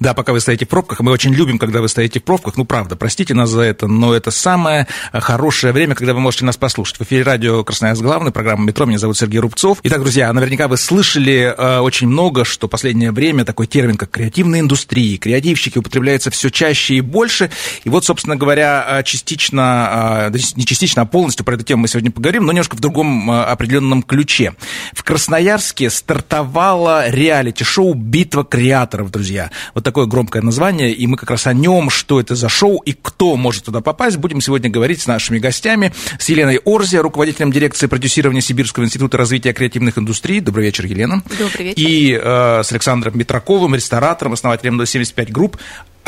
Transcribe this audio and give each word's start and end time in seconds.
Да, 0.00 0.14
пока 0.14 0.32
вы 0.32 0.40
стоите 0.40 0.64
в 0.64 0.68
пробках, 0.68 1.00
мы 1.00 1.12
очень 1.12 1.34
любим, 1.34 1.58
когда 1.58 1.82
вы 1.82 1.88
стоите 1.90 2.20
в 2.20 2.24
пробках, 2.24 2.56
ну, 2.56 2.64
правда, 2.64 2.96
простите 2.96 3.34
нас 3.34 3.50
за 3.50 3.60
это, 3.60 3.86
но 3.86 4.14
это 4.14 4.30
самое 4.30 4.86
хорошее 5.12 5.74
время, 5.74 5.94
когда 5.94 6.14
вы 6.14 6.20
можете 6.20 6.46
нас 6.46 6.56
послушать. 6.56 6.98
В 6.98 7.02
эфире 7.02 7.22
радио 7.22 7.62
«Красноярск 7.64 8.00
главный», 8.00 8.32
программа 8.32 8.64
«Метро», 8.64 8.86
меня 8.86 8.98
зовут 8.98 9.18
Сергей 9.18 9.40
Рубцов. 9.40 9.78
Итак, 9.82 10.00
друзья, 10.00 10.32
наверняка 10.32 10.68
вы 10.68 10.78
слышали 10.78 11.54
э, 11.54 11.80
очень 11.80 12.08
много, 12.08 12.46
что 12.46 12.66
последнее 12.66 13.12
время 13.12 13.44
такой 13.44 13.66
термин, 13.66 13.98
как 13.98 14.10
креативная 14.10 14.60
индустрия, 14.60 15.18
креативщики 15.18 15.76
употребляется 15.76 16.30
все 16.30 16.48
чаще 16.48 16.94
и 16.94 17.02
больше, 17.02 17.50
и 17.84 17.90
вот, 17.90 18.06
собственно 18.06 18.36
говоря, 18.36 18.86
э, 18.88 19.02
частично, 19.02 20.30
э, 20.32 20.38
не 20.56 20.64
частично, 20.64 21.02
а 21.02 21.04
полностью 21.04 21.44
про 21.44 21.56
эту 21.56 21.64
тему 21.64 21.82
мы 21.82 21.88
сегодня 21.88 22.10
поговорим, 22.10 22.46
но 22.46 22.52
немножко 22.52 22.74
в 22.74 22.80
другом 22.80 23.30
э, 23.30 23.42
определенном 23.42 24.02
ключе. 24.02 24.54
В 24.94 25.04
Красноярске 25.04 25.90
стартовало 25.90 27.10
реалити-шоу 27.10 27.92
«Битва 27.92 28.44
креаторов», 28.44 29.10
друзья. 29.10 29.50
Вот 29.74 29.89
такое 29.90 30.06
громкое 30.06 30.40
название, 30.40 30.92
и 30.92 31.06
мы 31.08 31.16
как 31.16 31.30
раз 31.30 31.48
о 31.48 31.52
нем, 31.52 31.90
что 31.90 32.20
это 32.20 32.36
за 32.36 32.48
шоу 32.48 32.78
и 32.78 32.92
кто 32.92 33.36
может 33.36 33.64
туда 33.64 33.80
попасть, 33.80 34.18
будем 34.18 34.40
сегодня 34.40 34.70
говорить 34.70 35.00
с 35.00 35.08
нашими 35.08 35.40
гостями, 35.40 35.92
с 36.16 36.28
Еленой 36.28 36.60
Орзи, 36.64 36.98
руководителем 36.98 37.50
дирекции 37.50 37.88
продюсирования 37.88 38.40
Сибирского 38.40 38.84
института 38.84 39.18
развития 39.18 39.52
креативных 39.52 39.98
индустрий. 39.98 40.38
Добрый 40.38 40.66
вечер, 40.66 40.86
Елена. 40.86 41.24
Добрый 41.38 41.66
вечер. 41.66 41.74
И 41.76 42.12
э, 42.12 42.62
с 42.62 42.70
Александром 42.70 43.18
Митраковым, 43.18 43.74
ресторатором, 43.74 44.34
основателем 44.34 44.86
75 44.86 45.32
групп, 45.32 45.56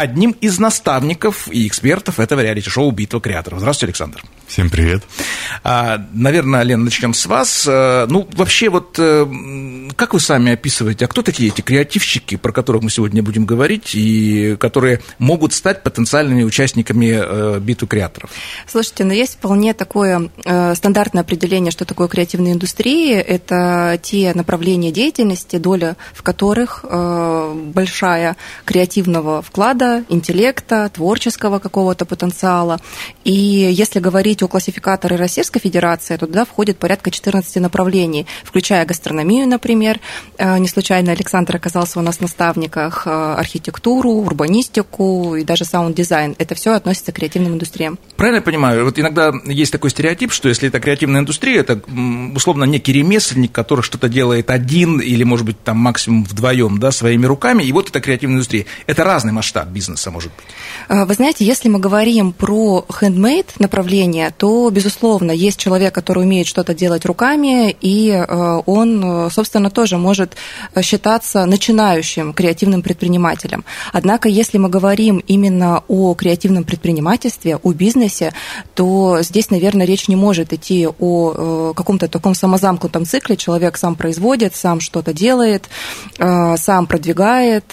одним 0.02 0.32
из 0.32 0.58
наставников 0.58 1.48
и 1.48 1.66
экспертов 1.68 2.18
этого 2.18 2.40
реалити-шоу 2.40 2.90
«Битва 2.90 3.20
креаторов». 3.20 3.60
Здравствуйте, 3.60 3.90
Александр. 3.90 4.24
Всем 4.48 4.68
привет. 4.68 5.04
А, 5.62 6.04
наверное, 6.12 6.62
Лен, 6.62 6.84
начнем 6.84 7.14
с 7.14 7.24
вас. 7.26 7.66
А, 7.68 8.06
ну, 8.08 8.28
вообще, 8.32 8.68
вот 8.68 8.98
э, 8.98 9.24
как 9.96 10.12
вы 10.12 10.20
сами 10.20 10.52
описываете, 10.52 11.04
а 11.04 11.08
кто 11.08 11.22
такие 11.22 11.50
эти 11.50 11.60
креативщики, 11.60 12.36
про 12.36 12.50
которых 12.52 12.82
мы 12.82 12.90
сегодня 12.90 13.22
будем 13.22 13.46
говорить, 13.46 13.94
и 13.94 14.56
которые 14.58 15.00
могут 15.18 15.54
стать 15.54 15.84
потенциальными 15.84 16.42
участниками 16.42 17.12
э, 17.14 17.60
битвы 17.60 17.86
креаторов? 17.86 18.30
Слушайте, 18.66 19.04
ну 19.04 19.12
есть 19.12 19.34
вполне 19.34 19.72
такое 19.72 20.30
э, 20.44 20.74
стандартное 20.74 21.22
определение, 21.22 21.70
что 21.70 21.84
такое 21.84 22.08
креативная 22.08 22.52
индустрия. 22.52 23.20
Это 23.20 24.00
те 24.02 24.34
направления 24.34 24.90
деятельности, 24.90 25.56
доля 25.56 25.96
в 26.12 26.22
которых 26.22 26.84
большая 26.84 28.36
креативного 28.64 29.42
вклада, 29.42 29.91
интеллекта, 30.08 30.90
творческого 30.92 31.58
какого-то 31.58 32.04
потенциала. 32.04 32.80
И 33.24 33.32
если 33.32 34.00
говорить 34.00 34.42
о 34.42 34.48
классификаторе 34.48 35.16
Российской 35.16 35.60
Федерации, 35.60 36.16
то 36.16 36.26
туда 36.26 36.44
входит 36.44 36.78
порядка 36.78 37.10
14 37.10 37.56
направлений, 37.56 38.26
включая 38.44 38.84
гастрономию, 38.84 39.46
например. 39.46 40.00
Э, 40.38 40.58
не 40.58 40.68
случайно 40.68 41.12
Александр 41.12 41.56
оказался 41.56 41.98
у 41.98 42.02
нас 42.02 42.16
в 42.16 42.20
наставниках 42.20 43.06
э, 43.06 43.10
архитектуру, 43.10 44.10
урбанистику 44.10 45.36
и 45.36 45.44
даже 45.44 45.64
саунд-дизайн. 45.64 46.36
Это 46.38 46.54
все 46.54 46.72
относится 46.72 47.12
к 47.12 47.16
креативным 47.16 47.54
индустриям. 47.54 47.98
Правильно 48.16 48.36
я 48.36 48.42
понимаю? 48.42 48.84
Вот 48.84 48.98
иногда 48.98 49.32
есть 49.44 49.72
такой 49.72 49.90
стереотип, 49.90 50.32
что 50.32 50.48
если 50.48 50.68
это 50.68 50.80
креативная 50.80 51.20
индустрия, 51.20 51.60
это 51.60 51.80
условно 52.34 52.64
некий 52.64 52.92
ремесленник, 52.92 53.52
который 53.52 53.82
что-то 53.82 54.08
делает 54.08 54.50
один 54.50 55.00
или, 55.00 55.24
может 55.24 55.46
быть, 55.46 55.62
там 55.62 55.78
максимум 55.78 56.24
вдвоем, 56.24 56.78
да, 56.78 56.90
своими 56.90 57.26
руками, 57.26 57.62
и 57.62 57.72
вот 57.72 57.88
это 57.88 58.00
креативная 58.00 58.36
индустрия. 58.36 58.66
Это 58.86 59.04
разный 59.04 59.32
масштаб 59.32 59.68
бизнеса, 59.72 60.10
может 60.10 60.30
быть. 60.36 60.46
Э, 60.88 61.04
вы 61.04 61.14
знаете, 61.14 61.44
если 61.44 61.68
мы 61.68 61.78
говорим 61.78 62.32
про 62.32 62.84
handmade 62.88 63.48
направление, 63.58 64.32
то, 64.36 64.70
безусловно, 64.70 65.32
есть 65.32 65.58
человек, 65.58 65.94
который 65.94 66.22
умеет 66.24 66.46
что-то 66.46 66.74
делать 66.74 67.04
руками, 67.04 67.76
и 67.80 68.10
э, 68.10 68.62
он, 68.66 69.30
собственно, 69.30 69.70
тоже 69.70 69.98
может 69.98 70.36
считаться 70.82 71.46
начинающим 71.46 72.32
креативным 72.32 72.82
предпринимателем. 72.82 73.64
Однако, 73.92 74.28
если 74.28 74.58
мы 74.58 74.68
говорим 74.68 75.18
именно 75.26 75.82
о 75.88 76.14
креативном 76.14 76.64
предпринимательстве, 76.64 77.56
о 77.56 77.72
бизнесе, 77.72 78.32
то 78.74 79.18
здесь, 79.22 79.50
наверное, 79.50 79.86
речь 79.86 80.08
не 80.08 80.16
может 80.16 80.52
идти 80.52 80.86
о 80.86 81.34
э, 81.34 81.72
каком-то 81.74 82.08
таком 82.08 82.34
самозамкнутом 82.34 83.06
цикле. 83.06 83.36
Человек 83.36 83.76
сам 83.76 83.96
производит, 83.96 84.54
сам 84.54 84.80
что-то 84.80 85.12
делает, 85.12 85.68
э, 86.18 86.56
сам 86.56 86.86
продвигает, 86.86 87.64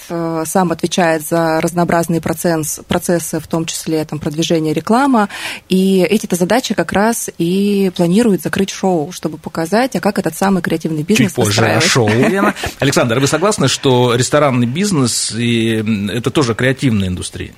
сам 0.44 0.72
отвечает 0.72 1.26
за 1.26 1.60
разнообразные 1.90 2.20
процесс, 2.20 2.80
процессы, 2.86 3.40
в 3.40 3.46
том 3.46 3.66
числе 3.66 4.04
там, 4.04 4.18
продвижение 4.18 4.72
реклама. 4.72 5.28
И 5.68 6.00
эти-то 6.08 6.36
задачи 6.36 6.74
как 6.74 6.92
раз 6.92 7.30
и 7.38 7.90
планирует 7.96 8.42
закрыть 8.42 8.70
шоу, 8.70 9.12
чтобы 9.12 9.38
показать, 9.38 9.96
а 9.96 10.00
как 10.00 10.18
этот 10.18 10.36
самый 10.36 10.62
креативный 10.62 11.02
бизнес 11.02 11.28
Чуть 11.28 11.34
позже 11.34 11.66
о 11.66 11.80
шоу, 11.80 12.08
Лена. 12.08 12.54
Александр, 12.78 13.18
вы 13.18 13.26
согласны, 13.26 13.68
что 13.68 14.14
ресторанный 14.14 14.66
бизнес 14.66 15.32
и 15.36 15.84
это 16.12 16.30
тоже 16.30 16.54
креативная 16.54 17.08
индустрия? 17.08 17.52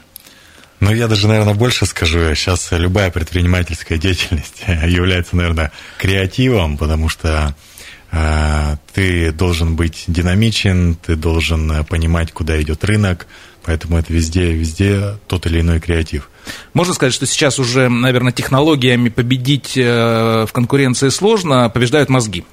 Ну, 0.81 0.93
я 0.93 1.06
даже, 1.06 1.28
наверное, 1.28 1.54
больше 1.54 1.87
скажу. 1.87 2.34
Сейчас 2.34 2.69
любая 2.72 3.10
предпринимательская 3.10 3.99
деятельность 3.99 4.64
является, 4.66 5.37
наверное, 5.37 5.70
креативом, 5.99 6.76
потому 6.76 7.09
что 7.09 7.54
э, 8.10 8.76
ты 8.93 9.31
должен 9.31 9.76
быть 9.76 10.04
динамичен, 10.09 10.97
ты 10.97 11.14
должен 11.14 11.84
понимать, 11.84 12.32
куда 12.32 12.60
идет 12.60 12.84
рынок, 12.84 13.28
поэтому 13.65 13.99
это 13.99 14.12
везде, 14.12 14.53
везде 14.53 15.17
тот 15.27 15.47
или 15.47 15.61
иной 15.61 15.81
креатив. 15.81 16.28
Можно 16.75 16.95
сказать, 16.95 17.15
что 17.15 17.27
сейчас 17.27 17.59
уже, 17.59 17.89
наверное, 17.89 18.33
технологиями 18.33 19.09
победить 19.09 19.77
э, 19.77 20.47
в 20.49 20.53
конкуренции 20.53 21.09
сложно, 21.09 21.71
побеждают 21.71 22.09
мозги. 22.09 22.45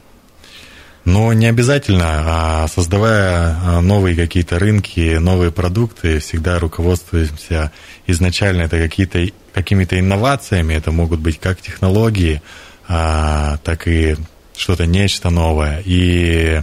Но 1.06 1.34
не 1.34 1.48
обязательно, 1.48 2.06
а 2.06 2.68
создавая 2.68 3.58
а, 3.64 3.82
новые 3.82 4.16
какие-то 4.16 4.60
рынки, 4.60 5.18
новые 5.18 5.52
продукты, 5.52 6.20
всегда 6.20 6.60
руководствуемся 6.60 7.72
изначально 8.06 8.64
это 8.64 8.78
какие-то, 8.78 9.26
какими-то 9.54 10.00
инновациями, 10.00 10.74
это 10.74 10.92
могут 10.92 11.20
быть 11.20 11.40
как 11.40 11.62
технологии, 11.62 12.42
а, 12.88 13.58
так 13.64 13.88
и 13.88 14.18
что-то 14.56 14.86
нечто 14.86 15.30
новое. 15.30 15.82
И 15.86 16.62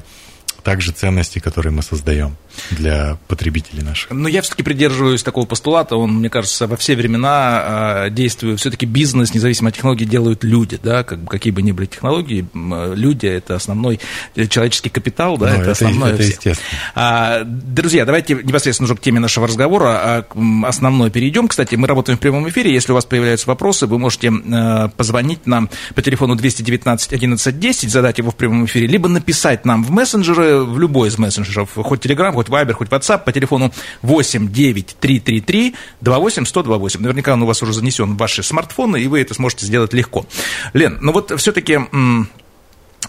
также 0.63 0.93
ценности, 0.93 1.39
которые 1.39 1.73
мы 1.73 1.83
создаем 1.83 2.37
для 2.71 3.19
потребителей 3.28 3.83
наших. 3.83 4.11
Но 4.11 4.28
я 4.28 4.43
все-таки 4.43 4.62
придерживаюсь 4.62 5.22
такого 5.22 5.47
постулата, 5.47 5.97
он, 5.97 6.15
мне 6.15 6.31
кажется, 6.31 6.67
во 6.67 6.77
все 6.77 6.97
времена 6.97 8.06
э, 8.06 8.11
действует, 8.11 8.61
все-таки 8.61 8.87
бизнес, 8.87 9.34
независимо 9.34 9.69
от 9.69 9.75
технологий, 9.75 10.05
делают 10.05 10.44
люди, 10.44 10.78
да, 10.83 11.05
как, 11.05 11.28
какие 11.28 11.53
бы 11.53 11.62
ни 11.62 11.72
были 11.72 11.87
технологии, 11.87 12.47
люди– 12.55 13.27
это 13.27 13.56
основной 13.56 14.00
человеческий 14.49 14.91
капитал, 14.91 15.37
да, 15.39 15.47
ну, 15.47 15.53
это, 15.53 15.62
это 15.62 15.71
основное. 15.72 16.12
Это 16.15 16.22
естественно. 16.22 16.69
А, 16.95 17.43
друзья, 17.45 18.05
давайте 18.05 18.34
непосредственно 18.34 18.87
уже 18.87 18.97
к 18.97 19.00
теме 19.00 19.21
нашего 19.21 19.47
разговора, 19.47 19.89
а 19.89 20.27
основной 20.65 21.11
перейдем. 21.11 21.49
Кстати, 21.49 21.75
мы 21.75 21.87
работаем 21.87 22.19
в 22.19 22.21
прямом 22.21 22.49
эфире, 22.49 22.72
если 22.72 22.93
у 22.93 22.95
вас 22.95 23.05
появляются 23.05 23.49
вопросы, 23.49 23.87
вы 23.87 23.99
можете 23.99 24.28
э, 24.28 24.89
позвонить 24.97 25.47
нам 25.47 25.71
по 25.95 26.03
телефону 26.03 26.37
219 26.37 27.12
11 27.12 27.59
10, 27.59 27.91
задать 27.91 28.19
его 28.19 28.31
в 28.31 28.37
прямом 28.37 28.65
эфире, 28.66 28.87
либо 28.87 29.09
написать 29.09 29.65
нам 29.65 29.84
в 29.84 29.91
мессенджеры, 29.91 30.65
в 30.65 30.78
любой 30.78 31.09
из 31.09 31.19
мессенджеров, 31.19 31.71
хоть 31.75 32.05
Telegram, 32.05 32.33
хоть 32.33 32.46
Viber, 32.49 32.73
хоть 32.73 32.89
WhatsApp 32.89 33.25
по 33.25 33.33
телефону 33.33 33.73
8 34.03 34.53
9 34.53 34.97
3 35.01 35.21
3 35.21 35.41
3 35.41 35.75
28 36.01 36.45
128. 36.45 37.01
Наверняка 37.01 37.33
он 37.33 37.43
у 37.43 37.47
вас 37.47 37.62
уже 37.62 37.73
занесен 37.73 38.15
в 38.15 38.17
ваши 38.17 38.43
смартфоны, 38.43 39.01
и 39.01 39.07
вы 39.09 39.21
это 39.21 39.34
сможете 39.34 39.67
сделать 39.67 39.93
легко. 39.93 40.27
Лен, 40.72 40.98
ну 41.01 41.13
вот 41.13 41.33
все-таки 41.39 41.78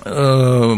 э, 0.06 0.75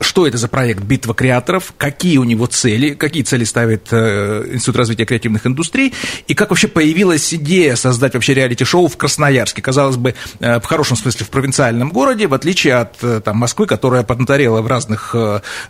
что 0.00 0.26
это 0.26 0.36
за 0.36 0.48
проект 0.48 0.82
«Битва 0.82 1.14
креаторов», 1.14 1.72
какие 1.76 2.18
у 2.18 2.24
него 2.24 2.46
цели, 2.46 2.94
какие 2.94 3.22
цели 3.22 3.44
ставит 3.44 3.88
э, 3.90 4.48
Институт 4.52 4.76
развития 4.76 5.04
креативных 5.04 5.46
индустрий, 5.46 5.94
и 6.26 6.34
как 6.34 6.50
вообще 6.50 6.68
появилась 6.68 7.32
идея 7.34 7.76
создать 7.76 8.14
вообще 8.14 8.34
реалити-шоу 8.34 8.88
в 8.88 8.96
Красноярске, 8.96 9.62
казалось 9.62 9.96
бы, 9.96 10.14
э, 10.40 10.60
в 10.60 10.64
хорошем 10.64 10.96
смысле 10.96 11.24
в 11.24 11.30
провинциальном 11.30 11.90
городе, 11.90 12.26
в 12.26 12.34
отличие 12.34 12.74
от 12.74 12.96
э, 13.02 13.20
там, 13.24 13.36
Москвы, 13.38 13.66
которая 13.66 14.02
поднаторела 14.02 14.60
в 14.60 14.66
разных 14.66 15.14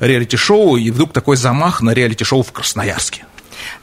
реалити-шоу, 0.00 0.76
и 0.76 0.90
вдруг 0.90 1.12
такой 1.12 1.37
замах 1.37 1.82
на 1.82 1.90
реалити-шоу 1.90 2.43
в 2.43 2.52
Красноярске. 2.52 3.25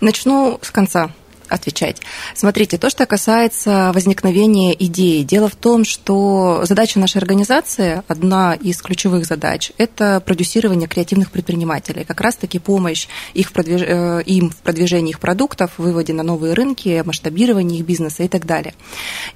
Начну 0.01 0.59
с 0.61 0.71
конца. 0.71 1.11
Отвечать. 1.53 2.01
Смотрите, 2.35 2.77
то, 2.77 2.89
что 2.89 3.05
касается 3.05 3.91
возникновения 3.93 4.73
идеи. 4.85 5.23
Дело 5.23 5.49
в 5.49 5.55
том, 5.55 5.85
что 5.85 6.61
задача 6.63 6.99
нашей 6.99 7.17
организации, 7.17 8.03
одна 8.07 8.53
из 8.55 8.81
ключевых 8.81 9.25
задач, 9.25 9.71
это 9.77 10.21
продюсирование 10.25 10.87
креативных 10.87 11.31
предпринимателей. 11.31 12.03
Как 12.03 12.21
раз-таки 12.21 12.59
помощь 12.59 13.07
их 13.33 13.49
в 13.49 13.53
продвиж... 13.53 13.81
Э, 13.81 14.21
им 14.25 14.49
в 14.49 14.57
продвижении 14.57 15.11
их 15.11 15.19
продуктов, 15.19 15.71
выводе 15.77 16.13
на 16.13 16.23
новые 16.23 16.53
рынки, 16.53 17.01
масштабировании 17.05 17.79
их 17.79 17.85
бизнеса 17.85 18.23
и 18.23 18.27
так 18.27 18.45
далее. 18.45 18.73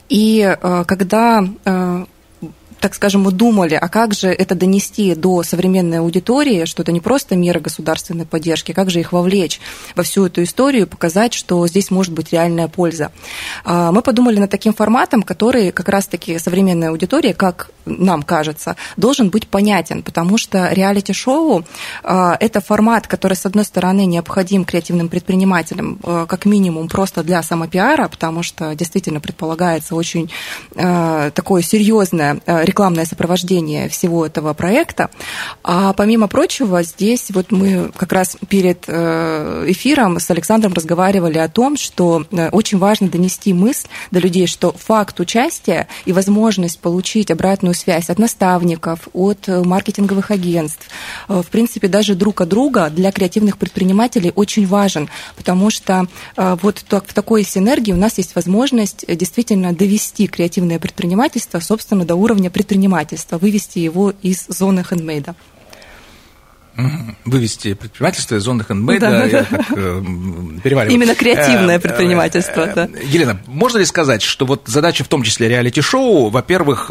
И 0.09 0.41
э, 0.41 0.83
когда 0.87 1.43
э, 1.65 2.05
так 2.79 2.95
скажем, 2.95 3.21
мы 3.21 3.31
думали, 3.31 3.75
а 3.75 3.87
как 3.89 4.13
же 4.13 4.29
это 4.29 4.55
донести 4.55 5.15
до 5.15 5.43
современной 5.43 5.99
аудитории, 5.99 6.65
что 6.65 6.83
это 6.83 6.91
не 6.91 6.99
просто 6.99 7.35
меры 7.35 7.59
государственной 7.59 8.25
поддержки, 8.25 8.71
как 8.71 8.89
же 8.89 8.99
их 8.99 9.11
вовлечь 9.11 9.59
во 9.95 10.03
всю 10.03 10.25
эту 10.25 10.43
историю, 10.43 10.87
показать, 10.87 11.33
что 11.33 11.65
здесь 11.67 11.91
может 11.91 12.13
быть 12.13 12.31
реальная 12.31 12.67
польза. 12.67 13.11
А, 13.65 13.91
мы 13.91 14.01
подумали 14.01 14.39
над 14.39 14.51
таким 14.51 14.73
форматом, 14.73 15.23
который 15.23 15.71
как 15.71 15.89
раз-таки 15.89 16.37
современной 16.39 16.89
аудитории, 16.89 17.33
как 17.33 17.71
нам 17.85 18.23
кажется, 18.23 18.75
должен 18.97 19.29
быть 19.29 19.47
понятен, 19.47 20.03
потому 20.03 20.37
что 20.37 20.69
реалити-шоу 20.71 21.63
а,– 22.03 22.37
это 22.39 22.61
формат, 22.61 23.07
который, 23.07 23.33
с 23.33 23.45
одной 23.45 23.65
стороны, 23.65 24.05
необходим 24.05 24.65
креативным 24.65 25.09
предпринимателям, 25.09 25.99
а, 26.03 26.25
как 26.25 26.45
минимум, 26.45 26.87
просто 26.87 27.23
для 27.23 27.41
самопиара, 27.41 28.07
потому 28.07 28.43
что 28.43 28.75
действительно 28.75 29.19
предполагается 29.19 29.95
очень 29.95 30.29
такое 30.75 31.61
серьезное 31.61 32.39
рекламное 32.67 33.05
сопровождение 33.05 33.87
всего 33.89 34.25
этого 34.25 34.53
проекта. 34.53 35.09
А 35.63 35.93
помимо 35.93 36.27
прочего, 36.27 36.83
здесь 36.83 37.31
вот 37.31 37.51
мы 37.51 37.91
как 37.95 38.11
раз 38.11 38.37
перед 38.49 38.83
э, 38.87 39.65
эфиром 39.67 40.19
с 40.19 40.29
Александром 40.29 40.73
разговаривали 40.73 41.37
о 41.37 41.47
том, 41.47 41.77
что 41.77 42.25
э, 42.31 42.49
очень 42.49 42.77
важно 42.77 43.07
донести 43.07 43.53
мысль 43.53 43.87
до 44.11 44.19
людей, 44.19 44.47
что 44.47 44.73
факт 44.73 45.19
участия 45.19 45.87
и 46.05 46.11
возможность 46.11 46.79
получить 46.79 47.31
обратную 47.31 47.73
связь 47.73 48.09
от 48.09 48.19
наставников, 48.19 49.07
от 49.13 49.47
э, 49.47 49.63
маркетинговых 49.63 50.31
агентств, 50.31 50.87
в 51.27 51.45
принципе, 51.45 51.87
даже 51.87 52.15
друг 52.15 52.41
от 52.41 52.49
друга 52.49 52.89
для 52.89 53.11
креативных 53.11 53.57
предпринимателей 53.57 54.31
очень 54.35 54.67
важен, 54.67 55.09
потому 55.35 55.69
что 55.69 56.07
вот 56.35 56.83
в 56.89 57.13
такой 57.13 57.43
синергии 57.43 57.93
у 57.93 57.97
нас 57.97 58.17
есть 58.17 58.35
возможность 58.35 59.05
действительно 59.07 59.73
довести 59.73 60.27
креативное 60.27 60.79
предпринимательство, 60.79 61.59
собственно, 61.59 62.05
до 62.05 62.15
уровня 62.15 62.49
предпринимательства, 62.57 63.37
вывести 63.37 63.79
его 63.79 64.13
из 64.23 64.45
зоны 64.47 64.83
хендмейда. 64.83 65.35
Вывести 67.25 67.73
предпринимательство 67.73 68.35
из 68.35 68.43
зоны 68.43 68.63
хендмейда, 68.63 69.09
да, 69.09 69.27
да, 69.27 69.43
как, 69.45 69.71
э, 69.77 70.03
перевариваю. 70.63 70.95
Именно 70.95 71.15
креативное 71.15 71.77
э, 71.77 71.79
предпринимательство, 71.79 72.61
э, 72.61 72.73
да. 72.75 72.89
Елена, 73.03 73.39
можно 73.47 73.79
ли 73.79 73.85
сказать, 73.85 74.21
что 74.21 74.45
вот 74.45 74.63
задача 74.65 75.03
в 75.03 75.07
том 75.07 75.23
числе 75.23 75.49
реалити-шоу, 75.49 76.29
во-первых, 76.29 76.89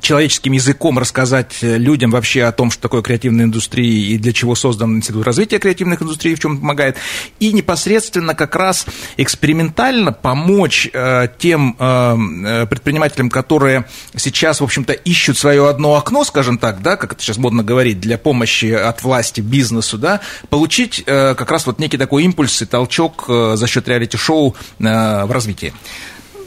человеческим 0.00 0.52
языком 0.52 0.98
рассказать 0.98 1.58
людям 1.60 2.10
вообще 2.10 2.44
о 2.44 2.52
том, 2.52 2.70
что 2.70 2.82
такое 2.82 3.02
креативная 3.02 3.44
индустрия 3.44 3.86
и 3.86 4.18
для 4.18 4.32
чего 4.32 4.54
создан 4.54 4.96
Институт 4.96 5.24
развития 5.24 5.58
креативных 5.58 6.02
индустрий, 6.02 6.34
в 6.34 6.40
чем 6.40 6.58
помогает, 6.58 6.96
и 7.40 7.52
непосредственно 7.52 8.34
как 8.34 8.56
раз 8.56 8.86
экспериментально 9.16 10.12
помочь 10.12 10.88
э, 10.92 11.28
тем 11.38 11.76
э, 11.78 12.16
э, 12.44 12.66
предпринимателям, 12.66 13.30
которые 13.30 13.86
сейчас, 14.16 14.60
в 14.60 14.64
общем-то, 14.64 14.92
ищут 14.92 15.38
свое 15.38 15.68
одно 15.68 15.96
окно, 15.96 16.24
скажем 16.24 16.58
так, 16.58 16.82
да, 16.82 16.96
как 16.96 17.12
это 17.12 17.22
сейчас 17.22 17.36
модно 17.36 17.62
говорить, 17.62 18.00
для 18.00 18.18
помощи 18.18 18.72
от 18.72 19.02
власти 19.02 19.40
бизнесу, 19.40 19.98
да, 19.98 20.20
получить 20.50 21.02
э, 21.06 21.34
как 21.34 21.50
раз 21.50 21.66
вот 21.66 21.78
некий 21.78 21.98
такой 21.98 22.24
импульс 22.24 22.62
и 22.62 22.66
толчок 22.66 23.24
э, 23.28 23.54
за 23.56 23.66
счет 23.66 23.88
реалити-шоу 23.88 24.54
э, 24.78 25.24
в 25.24 25.30
развитии. 25.30 25.72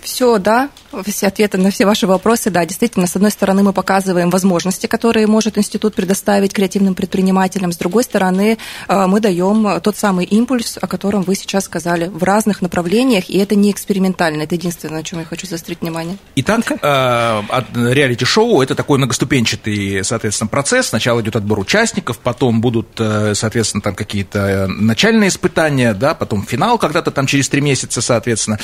Все, 0.01 0.37
да, 0.37 0.69
все 1.03 1.27
ответы 1.27 1.57
на 1.57 1.71
все 1.71 1.85
ваши 1.85 2.07
вопросы. 2.07 2.49
Да, 2.49 2.65
действительно, 2.65 3.07
с 3.07 3.15
одной 3.15 3.31
стороны, 3.31 3.63
мы 3.63 3.73
показываем 3.73 4.29
возможности, 4.29 4.87
которые 4.87 5.27
может 5.27 5.57
институт 5.57 5.95
предоставить 5.95 6.53
креативным 6.53 6.95
предпринимателям. 6.95 7.71
С 7.71 7.77
другой 7.77 8.03
стороны, 8.03 8.57
э, 8.87 9.07
мы 9.07 9.19
даем 9.19 9.81
тот 9.81 9.97
самый 9.97 10.25
импульс, 10.25 10.77
о 10.81 10.87
котором 10.87 11.23
вы 11.23 11.35
сейчас 11.35 11.65
сказали, 11.65 12.07
в 12.07 12.23
разных 12.23 12.61
направлениях, 12.61 13.29
и 13.29 13.37
это 13.37 13.55
не 13.55 13.71
экспериментально. 13.71 14.43
Это 14.43 14.55
единственное, 14.55 14.97
на 14.97 15.03
чем 15.03 15.19
я 15.19 15.25
хочу 15.25 15.47
заострить 15.47 15.81
внимание. 15.81 16.17
Итак, 16.35 16.71
э, 16.71 17.41
реалити-шоу– 17.73 18.61
это 18.63 18.75
такой 18.75 18.97
многоступенчатый, 18.97 20.03
соответственно, 20.03 20.47
процесс. 20.47 20.87
Сначала 20.87 21.21
идет 21.21 21.35
отбор 21.35 21.59
участников, 21.59 22.19
потом 22.19 22.61
будут, 22.61 22.87
э, 22.99 23.33
соответственно, 23.35 23.81
там 23.81 23.95
какие-то 23.95 24.67
начальные 24.67 25.29
испытания, 25.29 25.93
да, 25.93 26.13
потом 26.13 26.45
финал 26.45 26.77
когда-то 26.77 27.11
там 27.11 27.27
через 27.27 27.49
три 27.49 27.61
месяца, 27.61 28.01
соответственно. 28.01 28.59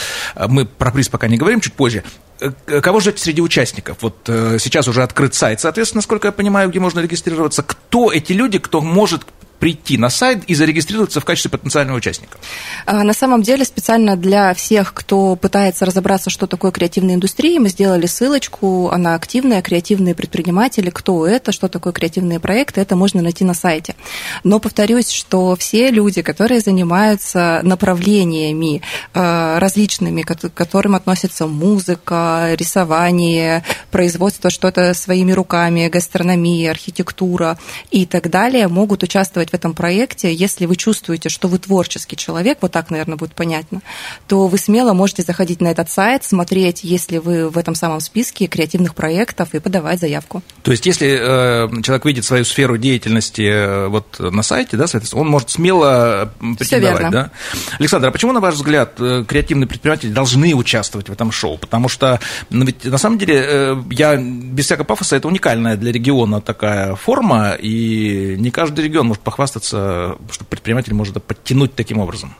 Мы 0.47 0.65
про 0.65 0.91
приз 0.91 1.09
пока 1.09 1.27
не 1.27 1.37
говорим, 1.37 1.59
чуть 1.59 1.73
позже. 1.73 2.03
Э, 2.41 2.81
кого 2.81 2.99
ждете 2.99 3.19
среди 3.19 3.41
участников? 3.41 3.97
Вот 4.01 4.17
э, 4.27 4.57
сейчас 4.59 4.87
уже 4.87 5.03
открыт 5.03 5.35
сайт, 5.35 5.59
соответственно, 5.59 5.99
насколько 5.99 6.27
я 6.27 6.31
понимаю, 6.31 6.69
где 6.69 6.79
можно 6.79 6.99
регистрироваться. 6.99 7.61
Кто 7.61 8.11
эти 8.11 8.33
люди, 8.33 8.57
кто 8.57 8.81
может 8.81 9.25
прийти 9.61 9.95
на 9.99 10.09
сайт 10.09 10.43
и 10.45 10.55
зарегистрироваться 10.55 11.21
в 11.21 11.25
качестве 11.25 11.51
потенциального 11.51 11.97
участника? 11.97 12.39
А, 12.87 13.03
на 13.03 13.13
самом 13.13 13.43
деле 13.43 13.63
специально 13.63 14.17
для 14.17 14.55
всех, 14.55 14.91
кто 14.93 15.35
пытается 15.35 15.85
разобраться, 15.85 16.31
что 16.31 16.47
такое 16.47 16.71
креативная 16.71 17.13
индустрия, 17.13 17.59
мы 17.59 17.69
сделали 17.69 18.07
ссылочку, 18.07 18.89
она 18.89 19.13
активная, 19.13 19.61
креативные 19.61 20.15
предприниматели, 20.15 20.89
кто 20.89 21.27
это, 21.27 21.51
что 21.51 21.67
такое 21.67 21.93
креативные 21.93 22.39
проекты, 22.39 22.81
это 22.81 22.95
можно 22.95 23.21
найти 23.21 23.43
на 23.45 23.53
сайте. 23.53 23.95
Но 24.43 24.59
повторюсь, 24.59 25.11
что 25.11 25.55
все 25.55 25.91
люди, 25.91 26.23
которые 26.23 26.59
занимаются 26.59 27.61
направлениями 27.61 28.81
а, 29.13 29.59
различными, 29.59 30.23
к 30.23 30.49
которым 30.55 30.95
относятся 30.95 31.45
музыка, 31.45 32.55
рисование, 32.57 33.63
производство 33.91 34.49
что-то 34.49 34.95
своими 34.95 35.33
руками, 35.33 35.87
гастрономия, 35.87 36.71
архитектура 36.71 37.59
и 37.91 38.07
так 38.07 38.31
далее, 38.31 38.67
могут 38.67 39.03
участвовать 39.03 39.50
в 39.51 39.53
этом 39.53 39.73
проекте, 39.73 40.33
если 40.33 40.65
вы 40.65 40.75
чувствуете, 40.75 41.29
что 41.29 41.47
вы 41.47 41.59
творческий 41.59 42.15
человек, 42.15 42.57
вот 42.61 42.71
так, 42.71 42.89
наверное, 42.89 43.17
будет 43.17 43.33
понятно, 43.33 43.81
то 44.27 44.47
вы 44.47 44.57
смело 44.57 44.93
можете 44.93 45.23
заходить 45.23 45.61
на 45.61 45.67
этот 45.67 45.89
сайт, 45.89 46.23
смотреть, 46.23 46.83
если 46.83 47.17
вы 47.17 47.49
в 47.49 47.57
этом 47.57 47.75
самом 47.75 47.99
списке 47.99 48.47
креативных 48.47 48.95
проектов 48.95 49.53
и 49.53 49.59
подавать 49.59 49.99
заявку. 49.99 50.41
То 50.63 50.71
есть, 50.71 50.85
если 50.85 51.09
э, 51.09 51.81
человек 51.83 52.05
видит 52.05 52.25
свою 52.25 52.45
сферу 52.45 52.77
деятельности 52.77 53.41
э, 53.41 53.87
вот 53.87 54.19
на 54.19 54.43
сайте, 54.43 54.77
да, 54.77 54.87
соответственно, 54.87 55.21
он 55.21 55.29
может 55.29 55.49
смело 55.49 56.33
претендовать, 56.57 57.11
да? 57.11 57.31
Александр, 57.79 58.07
а 58.07 58.11
почему, 58.11 58.31
на 58.31 58.39
ваш 58.39 58.55
взгляд, 58.55 58.93
э, 58.99 59.23
креативные 59.27 59.67
предприниматели 59.67 60.11
должны 60.11 60.53
участвовать 60.53 61.09
в 61.09 61.11
этом 61.11 61.31
шоу? 61.31 61.57
Потому 61.57 61.89
что, 61.89 62.19
ну, 62.49 62.65
ведь 62.65 62.85
на 62.85 62.97
самом 62.97 63.17
деле, 63.17 63.43
э, 63.45 63.83
я 63.91 64.15
без 64.17 64.65
всякого 64.65 64.85
пафоса, 64.85 65.15
это 65.15 65.27
уникальная 65.27 65.75
для 65.75 65.91
региона 65.91 66.41
такая 66.41 66.95
форма, 66.95 67.55
и 67.59 68.35
не 68.37 68.51
каждый 68.51 68.85
регион 68.85 69.07
может 69.07 69.23
похвастаться 69.23 69.40
похвастаться, 69.41 70.17
что 70.31 70.45
предприниматель 70.45 70.93
может 70.93 71.23
подтянуть 71.23 71.73
таким 71.73 71.97
образом? 71.97 72.35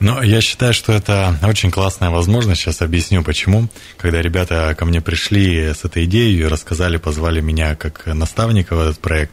Ну, 0.00 0.22
я 0.22 0.40
считаю, 0.40 0.72
что 0.74 0.92
это 0.92 1.38
очень 1.42 1.70
классная 1.70 2.10
возможность. 2.10 2.60
Сейчас 2.60 2.82
объясню, 2.82 3.22
почему. 3.22 3.68
Когда 3.96 4.20
ребята 4.20 4.74
ко 4.76 4.84
мне 4.84 5.00
пришли 5.00 5.72
с 5.74 5.84
этой 5.84 6.04
идеей, 6.04 6.46
рассказали, 6.46 6.96
позвали 6.96 7.40
меня 7.40 7.74
как 7.74 8.06
наставника 8.06 8.76
в 8.76 8.80
этот 8.80 8.98
проект, 8.98 9.32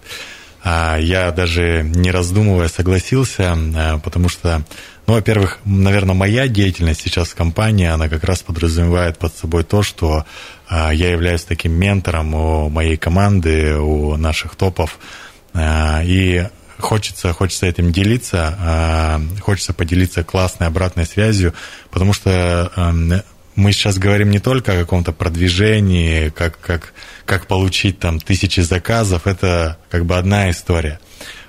а 0.64 0.98
я 0.98 1.32
даже 1.32 1.84
не 1.84 2.12
раздумывая 2.12 2.68
согласился, 2.68 3.54
а, 3.54 4.00
потому 4.00 4.28
что, 4.28 4.64
ну, 5.08 5.14
во-первых, 5.14 5.60
наверное, 5.64 6.16
моя 6.16 6.50
деятельность 6.50 7.02
сейчас 7.02 7.30
в 7.30 7.36
компании, 7.36 7.88
она 7.88 8.10
как 8.10 8.26
раз 8.26 8.44
подразумевает 8.44 9.18
под 9.18 9.36
собой 9.36 9.64
то, 9.64 9.84
что 9.84 10.26
а, 10.68 10.92
я 10.92 11.12
являюсь 11.12 11.44
таким 11.44 11.74
ментором 11.74 12.34
у 12.34 12.70
моей 12.70 12.98
команды, 12.98 13.78
у 13.78 14.18
наших 14.18 14.56
топов, 14.56 15.00
и 15.60 16.48
хочется, 16.80 17.34
хочется 17.34 17.66
этим 17.66 17.92
делиться, 17.92 18.56
а, 18.60 19.22
хочется 19.42 19.74
поделиться 19.74 20.24
классной 20.24 20.68
обратной 20.68 21.06
связью, 21.06 21.54
потому 21.92 22.14
что 22.14 22.72
эм, 22.76 23.22
мы 23.56 23.72
сейчас 23.72 23.98
говорим 23.98 24.30
не 24.30 24.40
только 24.40 24.74
о 24.74 24.80
каком-то 24.80 25.12
продвижении, 25.12 26.30
как, 26.30 26.60
как, 26.60 26.94
как 27.26 27.48
получить 27.48 28.00
там 28.00 28.20
тысячи 28.20 28.60
заказов, 28.60 29.26
это 29.26 29.78
как 29.90 30.06
бы 30.06 30.18
одна 30.18 30.50
история. 30.52 31.00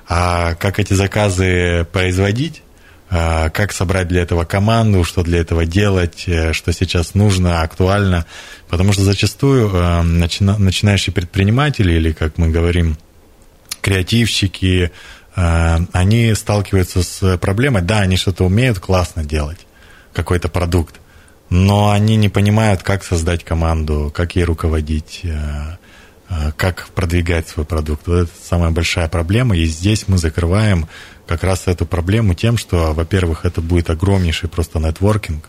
А 0.08 0.54
как 0.54 0.78
эти 0.80 0.94
заказы 0.94 1.87
производить, 1.92 2.62
а, 3.11 3.50
как 3.50 3.73
собрать 3.73 4.08
для 4.08 4.23
этого 4.23 4.44
команду, 4.44 5.04
что 5.04 5.23
для 5.23 5.40
этого 5.40 5.64
делать, 5.64 6.25
э, 6.26 6.52
что 6.52 6.73
сейчас 6.73 7.14
нужно, 7.14 7.62
актуально. 7.62 8.26
Потому 8.68 8.92
что 8.92 9.02
зачастую 9.02 9.70
эм, 9.70 10.18
начинающие 10.18 11.12
предприниматели, 11.12 11.92
или, 11.92 12.12
как 12.12 12.37
мы 12.37 12.49
говорим, 12.49 12.99
креативщики, 13.80 14.90
они 15.40 16.35
сталкиваются 16.35 17.02
с 17.02 17.38
проблемой, 17.38 17.83
да, 17.83 18.00
они 18.00 18.16
что-то 18.16 18.45
умеют 18.45 18.80
классно 18.80 19.25
делать, 19.25 19.66
какой-то 20.12 20.49
продукт, 20.49 20.97
но 21.50 21.90
они 21.90 22.16
не 22.16 22.28
понимают, 22.28 22.83
как 22.83 23.04
создать 23.04 23.45
команду, 23.45 24.12
как 24.14 24.37
ей 24.37 24.45
руководить, 24.45 25.21
э, 25.23 25.76
э, 26.28 26.52
как 26.57 26.88
продвигать 26.95 27.49
свой 27.49 27.64
продукт. 27.64 28.07
Вот 28.07 28.25
это 28.25 28.33
самая 28.42 28.71
большая 28.71 29.09
проблема, 29.09 29.57
и 29.57 29.64
здесь 29.64 30.09
мы 30.09 30.18
закрываем 30.18 30.88
как 31.26 31.45
раз 31.45 31.66
эту 31.66 31.87
проблему 31.87 32.35
тем, 32.35 32.59
что, 32.59 32.92
во-первых, 32.92 33.45
это 33.45 33.61
будет 33.61 33.90
огромнейший 33.90 34.49
просто 34.49 34.78
нетворкинг, 34.78 35.49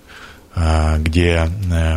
э, 0.56 0.98
где 1.00 1.50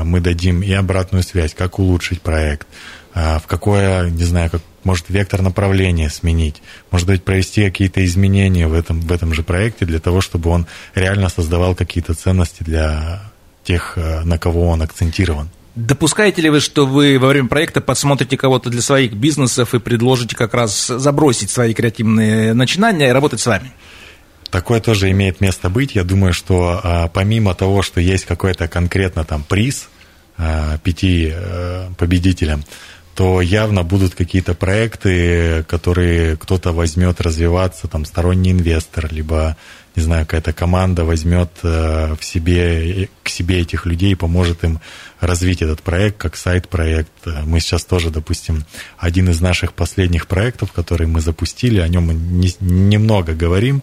мы 0.04 0.20
дадим 0.20 0.62
и 0.62 0.72
обратную 0.72 1.22
связь, 1.22 1.54
как 1.54 1.78
улучшить 1.78 2.22
проект, 2.22 2.66
в 3.14 3.42
какое, 3.46 4.08
не 4.08 4.24
знаю, 4.24 4.50
как 4.50 4.62
может 4.84 5.08
вектор 5.08 5.42
направления 5.42 6.10
сменить, 6.10 6.62
может 6.90 7.06
быть, 7.06 7.24
провести 7.24 7.64
какие-то 7.64 8.04
изменения 8.04 8.66
в 8.66 8.74
этом, 8.74 9.00
в 9.00 9.12
этом 9.12 9.34
же 9.34 9.42
проекте 9.42 9.84
для 9.84 9.98
того, 9.98 10.20
чтобы 10.20 10.50
он 10.50 10.66
реально 10.94 11.28
создавал 11.28 11.74
какие-то 11.74 12.14
ценности 12.14 12.62
для 12.62 13.22
тех, 13.64 13.94
э, 13.96 14.22
на 14.24 14.38
кого 14.38 14.68
он 14.68 14.82
акцентирован. 14.82 15.48
Допускаете 15.74 16.42
ли 16.42 16.50
вы, 16.50 16.60
что 16.60 16.86
вы 16.86 17.18
во 17.18 17.28
время 17.28 17.48
проекта 17.48 17.80
подсмотрите 17.80 18.36
кого-то 18.36 18.68
для 18.68 18.82
своих 18.82 19.14
бизнесов 19.14 19.74
и 19.74 19.78
предложите 19.78 20.36
как 20.36 20.52
раз 20.52 20.86
забросить 20.86 21.50
свои 21.50 21.72
креативные 21.72 22.52
начинания 22.52 23.08
и 23.08 23.12
работать 23.12 23.40
с 23.40 23.46
вами? 23.46 23.72
Такое 24.50 24.80
тоже 24.80 25.10
имеет 25.12 25.40
место 25.40 25.70
быть. 25.70 25.94
Я 25.94 26.04
думаю, 26.04 26.34
что 26.34 26.78
а, 26.84 27.08
помимо 27.08 27.54
того, 27.54 27.80
что 27.80 28.02
есть 28.02 28.26
какой-то 28.26 28.68
конкретно 28.68 29.24
там 29.24 29.44
приз 29.44 29.88
а, 30.36 30.76
пяти 30.76 31.32
а, 31.34 31.90
победителям, 31.96 32.62
то 33.14 33.42
явно 33.42 33.82
будут 33.82 34.14
какие-то 34.14 34.54
проекты, 34.54 35.64
которые 35.68 36.36
кто-то 36.36 36.72
возьмет 36.72 37.20
развиваться, 37.20 37.88
там 37.88 38.04
сторонний 38.04 38.52
инвестор, 38.52 39.12
либо, 39.12 39.56
не 39.94 40.02
знаю, 40.02 40.24
какая-то 40.24 40.52
команда 40.52 41.04
возьмет 41.04 41.50
э, 41.62 42.14
в 42.18 42.24
себе, 42.24 43.08
к 43.22 43.28
себе 43.28 43.60
этих 43.60 43.84
людей 43.84 44.12
и 44.12 44.16
поможет 44.16 44.64
им 44.64 44.80
развить 45.20 45.60
этот 45.60 45.82
проект 45.82 46.16
как 46.16 46.36
сайт-проект. 46.36 47.12
Мы 47.44 47.60
сейчас 47.60 47.84
тоже, 47.84 48.10
допустим, 48.10 48.64
один 48.96 49.28
из 49.28 49.40
наших 49.40 49.74
последних 49.74 50.26
проектов, 50.26 50.72
который 50.72 51.06
мы 51.06 51.20
запустили, 51.20 51.80
о 51.80 51.88
нем 51.88 52.06
мы 52.06 52.14
не, 52.14 52.54
немного 52.60 53.34
говорим, 53.34 53.82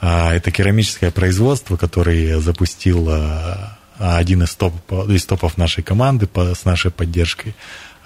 а, 0.00 0.34
это 0.34 0.50
керамическое 0.50 1.10
производство, 1.10 1.78
которое 1.78 2.40
запустил 2.40 3.08
э, 3.08 3.56
один 3.98 4.42
из, 4.42 4.54
топ, 4.54 4.74
из 5.08 5.24
топов 5.24 5.56
нашей 5.56 5.82
команды 5.82 6.28
с 6.54 6.64
нашей 6.64 6.90
поддержкой. 6.90 7.54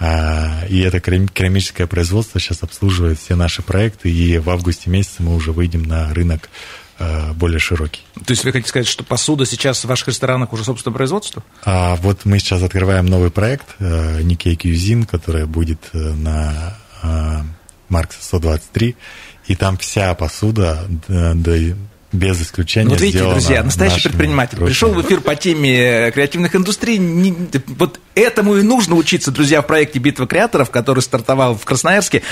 А, 0.00 0.64
и 0.66 0.80
это 0.80 0.99
керамическое 0.99 1.87
производство 1.87 2.40
сейчас 2.40 2.62
обслуживает 2.62 3.19
все 3.19 3.37
наши 3.37 3.61
проекты, 3.61 4.11
и 4.11 4.38
в 4.38 4.49
августе 4.49 4.88
месяце 4.88 5.23
мы 5.23 5.37
уже 5.37 5.52
выйдем 5.52 5.83
на 5.83 6.12
рынок 6.14 6.49
а, 6.99 7.35
более 7.35 7.59
широкий. 7.59 8.00
То 8.14 8.30
есть 8.30 8.42
вы 8.45 8.52
хотите 8.52 8.71
сказать, 8.71 8.88
что 8.88 9.04
посуда 9.04 9.45
сейчас 9.45 9.85
в 9.85 9.88
ваших 9.88 10.09
ресторанах 10.09 10.54
уже 10.54 10.64
собственное 10.64 10.95
производство? 10.95 11.45
А, 11.64 11.97
вот 11.97 12.25
мы 12.25 12.38
сейчас 12.38 12.62
открываем 12.62 13.04
новый 13.04 13.30
проект 13.30 13.78
Никей 13.78 14.57
Кьюзин, 14.57 15.04
который 15.04 15.45
будет 15.45 15.80
э, 15.92 15.99
на 15.99 16.78
а, 17.02 17.45
Маркса 17.90 18.19
123, 18.23 18.97
и 19.49 19.54
там 19.54 19.76
вся 19.76 20.14
посуда 20.14 20.87
без 22.12 22.42
исключения. 22.42 22.90
Вот 22.90 23.00
видите, 23.00 23.25
друзья, 23.25 23.62
настоящий 23.62 24.09
предприниматель 24.09 24.57
руками. 24.57 24.69
пришел 24.69 24.92
в 24.92 25.00
эфир 25.02 25.21
по 25.21 25.37
теме 25.37 26.09
э, 26.09 26.11
креативных 26.11 26.57
индустрий. 26.57 26.99
Не, 26.99 27.35
вот 27.66 28.00
этому 28.14 28.57
и 28.57 28.62
нужно 28.62 28.97
учиться, 28.97 29.31
друзья, 29.31 29.62
в 29.62 29.67
проекте 29.67 29.99
«Битва 29.99 30.26
креаторов», 30.26 30.71
который 30.71 31.00
стартовал 31.00 31.55
в 31.55 31.64
Красноярске. 31.64 32.23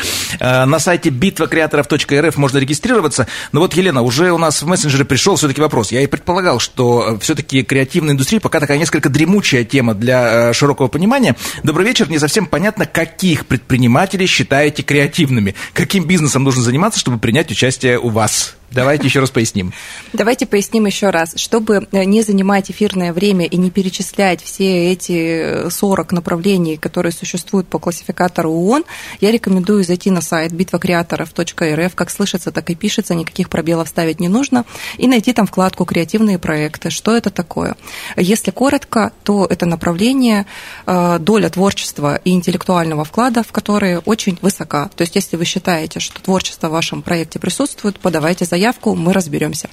Э, 0.41 0.65
на 0.65 0.79
сайте 0.79 1.11
битвакреаторов.рф 1.11 2.37
можно 2.37 2.59
регистрироваться. 2.59 3.27
Но 3.53 3.61
вот, 3.61 3.75
Елена, 3.75 4.03
уже 4.03 4.33
у 4.33 4.39
нас 4.39 4.63
в 4.63 4.67
мессенджере 4.67 5.05
пришел 5.05 5.37
все-таки 5.37 5.61
вопрос. 5.61 5.93
Я 5.93 6.03
и 6.03 6.07
предполагал, 6.07 6.59
что 6.59 7.15
э, 7.15 7.19
все-таки 7.21 7.63
креативная 7.63 8.13
индустрия 8.13 8.41
пока 8.41 8.61
такая 8.61 8.79
несколько 8.79 9.09
дремучая 9.09 9.65
тема 9.65 9.95
для 9.95 10.53
широкого 10.53 10.89
понимания. 10.89 11.37
Добрый 11.63 11.87
вечер. 11.87 12.09
Не 12.09 12.19
совсем 12.19 12.47
понятно, 12.47 12.87
каких 12.87 13.47
предпринимателей 13.47 14.27
считаете 14.27 14.83
креативными? 14.83 15.55
Каким 15.73 16.07
бизнесом 16.07 16.45
нужно 16.45 16.63
заниматься, 16.63 16.99
чтобы 16.99 17.19
принять 17.19 17.51
участие 17.51 17.99
у 17.99 18.09
вас? 18.09 18.57
Давайте 18.71 19.07
еще 19.07 19.21
раз 19.21 19.31
поясним. 19.31 19.73
Давайте 20.13 20.47
поясним 20.47 20.87
еще 20.87 21.11
раз. 21.11 21.35
Чтобы 21.37 21.89
э, 21.91 22.05
не 22.05 22.23
занимать 22.23 22.71
эфирное 22.71 23.13
время 23.13 23.47
и 23.47 23.57
не 23.57 23.71
перечислять 23.71 24.43
все 24.43 24.93
эти 24.93 25.68
40 25.71 26.13
направлений, 26.13 26.77
которые 26.77 27.13
существуют 27.13 27.69
по 27.69 27.79
классификатору 27.79 28.51
ООН, 28.51 28.85
я 29.21 29.31
рекомендую 29.31 29.85
зайти 29.85 30.11
на 30.11 30.21
сайт 30.21 30.53
битвакреаторов.рф. 30.53 31.95
Как 31.95 32.11
слышится, 32.11 32.51
так 32.51 32.71
и 32.71 32.75
пишется, 32.75 33.15
никаких 33.15 33.49
пробелов 33.49 33.89
ставить 33.89 34.21
не 34.21 34.29
нужно. 34.29 34.65
И 34.97 35.07
найти 35.07 35.33
там 35.33 35.47
вкладку 35.47 35.85
«Креативные 35.85 36.39
проекты». 36.39 36.91
Что 36.91 37.17
это 37.17 37.31
такое? 37.31 37.77
Если 38.17 38.51
коротко, 38.51 39.13
то 39.23 39.47
это 39.47 39.67
направление, 39.67 40.47
э, 40.87 41.19
доля 41.19 41.49
творчества 41.51 42.21
и 42.25 42.31
интеллектуального 42.31 43.05
вклада, 43.05 43.43
в 43.43 43.53
которые 43.53 43.99
очень 44.01 44.39
высока. 44.43 44.91
То 44.95 45.03
есть, 45.03 45.17
если 45.17 45.37
вы 45.37 45.45
считаете, 45.45 46.01
что 46.01 46.23
творчество 46.23 46.69
в 46.69 46.73
вашем 46.73 47.03
проекте 47.03 47.39
присутствует, 47.39 47.99
подавайте 48.01 48.45
заявку, 48.45 48.95
мы 48.95 49.13
разберемся. 49.13 49.69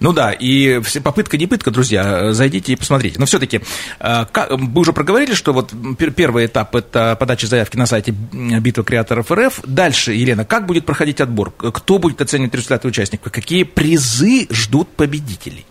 Ну 0.00 0.12
да, 0.12 0.32
и 0.32 0.80
попытка 1.02 1.36
не 1.36 1.46
пытка, 1.46 1.70
друзья, 1.70 2.32
зайдите 2.32 2.72
и 2.72 2.76
посмотрите. 2.76 3.18
Но 3.18 3.26
все-таки, 3.26 3.60
э, 4.00 4.24
вы 4.50 4.80
уже 4.80 4.92
проговорили, 4.92 5.34
что 5.34 5.52
вот 5.52 5.72
первый 6.14 6.46
этап– 6.46 6.74
это 6.76 7.16
подача 7.18 7.46
заявки 7.46 7.76
на 7.76 7.86
сайте 7.86 8.12
Битва 8.12 8.84
креаторов 8.84 9.30
РФ. 9.30 9.60
Дальше, 9.64 10.12
Елена, 10.12 10.44
как 10.44 10.66
будет 10.66 10.86
проходить 10.86 11.20
отбор? 11.20 11.50
Кто 11.50 11.98
будет 11.98 12.20
оценивать 12.20 12.54
результаты 12.54 12.88
участников? 12.88 13.32
Какие 13.32 13.64
призы 13.64 14.46
ждут 14.50 14.88
победителей? 14.88 15.66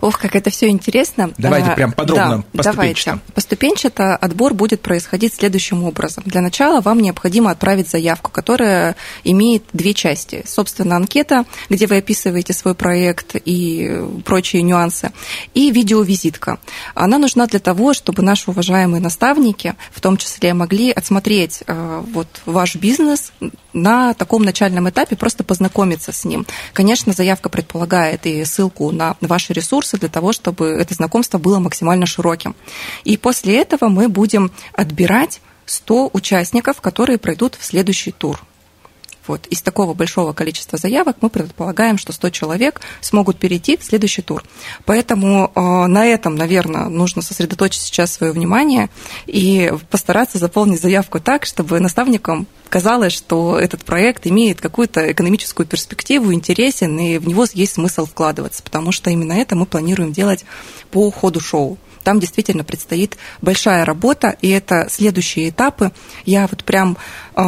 Ох, 0.00 0.18
как 0.18 0.36
это 0.36 0.50
все 0.50 0.68
интересно. 0.68 1.32
Давайте 1.38 1.70
а, 1.70 1.74
прям 1.74 1.92
подробно, 1.92 2.44
да, 2.52 2.62
Давайте. 2.62 3.18
Поступенчато 3.34 4.16
отбор 4.16 4.54
будет 4.54 4.80
происходить 4.80 5.34
следующим 5.34 5.84
образом. 5.84 6.24
Для 6.26 6.40
начала 6.40 6.80
вам 6.80 7.00
необходимо 7.00 7.50
отправить 7.50 7.88
заявку, 7.88 8.30
которая 8.30 8.96
имеет 9.24 9.64
две 9.72 9.94
части. 9.94 10.44
Собственно, 10.46 10.96
анкета, 10.96 11.44
где 11.68 11.86
вы 11.86 11.98
описываете 11.98 12.52
свой 12.52 12.74
проект 12.74 13.36
и 13.44 14.02
прочие 14.24 14.62
нюансы, 14.62 15.12
и 15.54 15.70
видеовизитка. 15.70 16.58
Она 16.94 17.18
нужна 17.18 17.46
для 17.46 17.60
того, 17.60 17.94
чтобы 17.94 18.22
наши 18.22 18.50
уважаемые 18.50 19.00
наставники, 19.00 19.74
в 19.90 20.00
том 20.00 20.16
числе, 20.16 20.54
могли 20.54 20.90
отсмотреть 20.90 21.62
э, 21.66 22.02
вот 22.12 22.28
ваш 22.46 22.76
бизнес 22.76 23.32
на 23.72 24.14
таком 24.14 24.42
начальном 24.42 24.88
этапе, 24.88 25.16
просто 25.16 25.44
познакомиться 25.44 26.12
с 26.12 26.24
ним. 26.24 26.46
Конечно, 26.72 27.12
заявка 27.12 27.48
предполагает 27.48 28.26
и 28.26 28.44
ссылку 28.44 28.90
на 28.90 29.16
ваши 29.20 29.52
ресурсы, 29.52 29.81
ресурсы 29.82 29.98
для 29.98 30.08
того, 30.08 30.32
чтобы 30.32 30.66
это 30.66 30.94
знакомство 30.94 31.38
было 31.38 31.58
максимально 31.58 32.06
широким. 32.06 32.54
И 33.04 33.16
после 33.16 33.60
этого 33.60 33.88
мы 33.88 34.08
будем 34.08 34.50
отбирать 34.72 35.40
100 35.66 36.10
участников, 36.12 36.80
которые 36.80 37.18
пройдут 37.18 37.54
в 37.54 37.64
следующий 37.64 38.12
тур. 38.12 38.40
Вот. 39.26 39.46
Из 39.46 39.62
такого 39.62 39.94
большого 39.94 40.32
количества 40.32 40.78
заявок 40.78 41.16
мы 41.20 41.30
предполагаем, 41.30 41.98
что 41.98 42.12
100 42.12 42.30
человек 42.30 42.80
смогут 43.00 43.38
перейти 43.38 43.76
в 43.76 43.84
следующий 43.84 44.22
тур. 44.22 44.44
Поэтому 44.84 45.52
э, 45.54 45.60
на 45.60 46.06
этом, 46.06 46.34
наверное, 46.34 46.88
нужно 46.88 47.22
сосредоточить 47.22 47.82
сейчас 47.82 48.12
свое 48.12 48.32
внимание 48.32 48.90
и 49.26 49.72
постараться 49.90 50.38
заполнить 50.38 50.80
заявку 50.80 51.20
так, 51.20 51.46
чтобы 51.46 51.78
наставникам 51.80 52.46
казалось, 52.68 53.12
что 53.12 53.58
этот 53.58 53.84
проект 53.84 54.26
имеет 54.26 54.60
какую-то 54.60 55.12
экономическую 55.12 55.66
перспективу, 55.66 56.32
интересен, 56.32 56.98
и 56.98 57.18
в 57.18 57.28
него 57.28 57.46
есть 57.52 57.74
смысл 57.74 58.06
вкладываться, 58.06 58.62
потому 58.62 58.92
что 58.92 59.10
именно 59.10 59.34
это 59.34 59.54
мы 59.54 59.66
планируем 59.66 60.12
делать 60.12 60.44
по 60.90 61.10
ходу 61.10 61.38
шоу 61.38 61.78
там 62.02 62.20
действительно 62.20 62.64
предстоит 62.64 63.16
большая 63.40 63.84
работа, 63.84 64.36
и 64.40 64.48
это 64.48 64.88
следующие 64.90 65.48
этапы. 65.48 65.92
Я 66.24 66.46
вот 66.46 66.64
прям 66.64 66.96
э, 67.34 67.42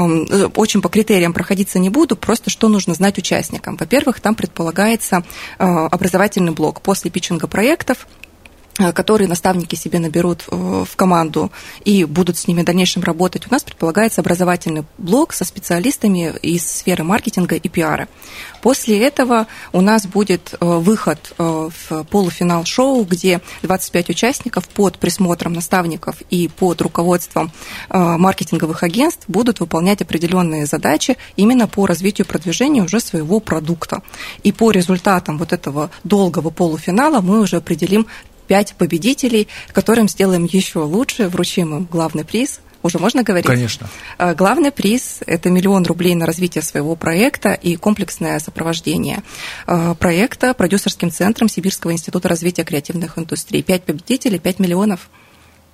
очень 0.54 0.82
по 0.82 0.88
критериям 0.88 1.32
проходиться 1.32 1.78
не 1.78 1.90
буду, 1.90 2.16
просто 2.16 2.50
что 2.50 2.68
нужно 2.68 2.94
знать 2.94 3.18
участникам. 3.18 3.76
Во-первых, 3.76 4.20
там 4.20 4.34
предполагается 4.34 5.24
э, 5.58 5.64
образовательный 5.64 6.52
блок 6.52 6.80
после 6.80 7.10
питчинга 7.10 7.46
проектов, 7.46 8.06
которые 8.92 9.28
наставники 9.28 9.76
себе 9.76 9.98
наберут 9.98 10.44
э, 10.50 10.84
в 10.88 10.96
команду 10.96 11.52
и 11.84 12.04
будут 12.04 12.36
с 12.36 12.48
ними 12.48 12.62
в 12.62 12.64
дальнейшем 12.64 13.02
работать, 13.02 13.46
у 13.46 13.52
нас 13.52 13.62
предполагается 13.62 14.20
образовательный 14.20 14.84
блок 14.98 15.32
со 15.32 15.44
специалистами 15.44 16.34
из 16.42 16.68
сферы 16.68 17.04
маркетинга 17.04 17.54
и 17.54 17.68
пиара. 17.68 18.08
После 18.62 18.98
этого 18.98 19.46
у 19.72 19.80
нас 19.80 20.06
будет 20.06 20.54
э, 20.54 20.64
выход 20.64 21.32
в 21.38 22.04
полуфинал 22.10 22.64
шоу, 22.64 23.04
где 23.04 23.40
25 23.62 24.10
участников 24.10 24.68
под 24.68 24.98
присмотром 24.98 25.52
наставников 25.52 26.16
и 26.30 26.48
под 26.48 26.80
руководством 26.82 27.52
маркетинговых 27.88 28.82
агентств 28.82 29.24
будут 29.28 29.60
выполнять 29.60 30.02
определенные 30.02 30.66
задачи 30.66 31.16
именно 31.36 31.66
по 31.68 31.86
развитию 31.86 32.26
продвижения 32.26 32.82
уже 32.82 33.00
своего 33.00 33.40
продукта. 33.40 34.02
И 34.42 34.52
по 34.52 34.70
результатам 34.70 35.38
вот 35.38 35.52
этого 35.52 35.90
долгого 36.02 36.50
полуфинала 36.50 37.20
мы 37.20 37.40
уже 37.40 37.56
определим 37.56 38.06
пять 38.46 38.74
победителей, 38.74 39.48
которым 39.72 40.08
сделаем 40.08 40.44
еще 40.44 40.80
лучше, 40.80 41.28
вручим 41.28 41.76
им 41.76 41.88
главный 41.90 42.24
приз. 42.24 42.60
Уже 42.82 42.98
можно 42.98 43.22
говорить? 43.22 43.46
Конечно. 43.46 43.88
А, 44.18 44.34
главный 44.34 44.70
приз– 44.70 45.20
это 45.26 45.48
миллион 45.48 45.84
рублей 45.84 46.14
на 46.14 46.26
развитие 46.26 46.60
своего 46.60 46.96
проекта 46.96 47.54
и 47.54 47.76
комплексное 47.76 48.38
сопровождение 48.38 49.22
а, 49.66 49.94
проекта 49.94 50.52
продюсерским 50.52 51.10
центром 51.10 51.48
Сибирского 51.48 51.92
института 51.92 52.28
развития 52.28 52.64
креативных 52.64 53.18
индустрий. 53.18 53.62
Пять 53.62 53.84
победителей, 53.84 54.38
пять 54.38 54.58
миллионов– 54.58 55.08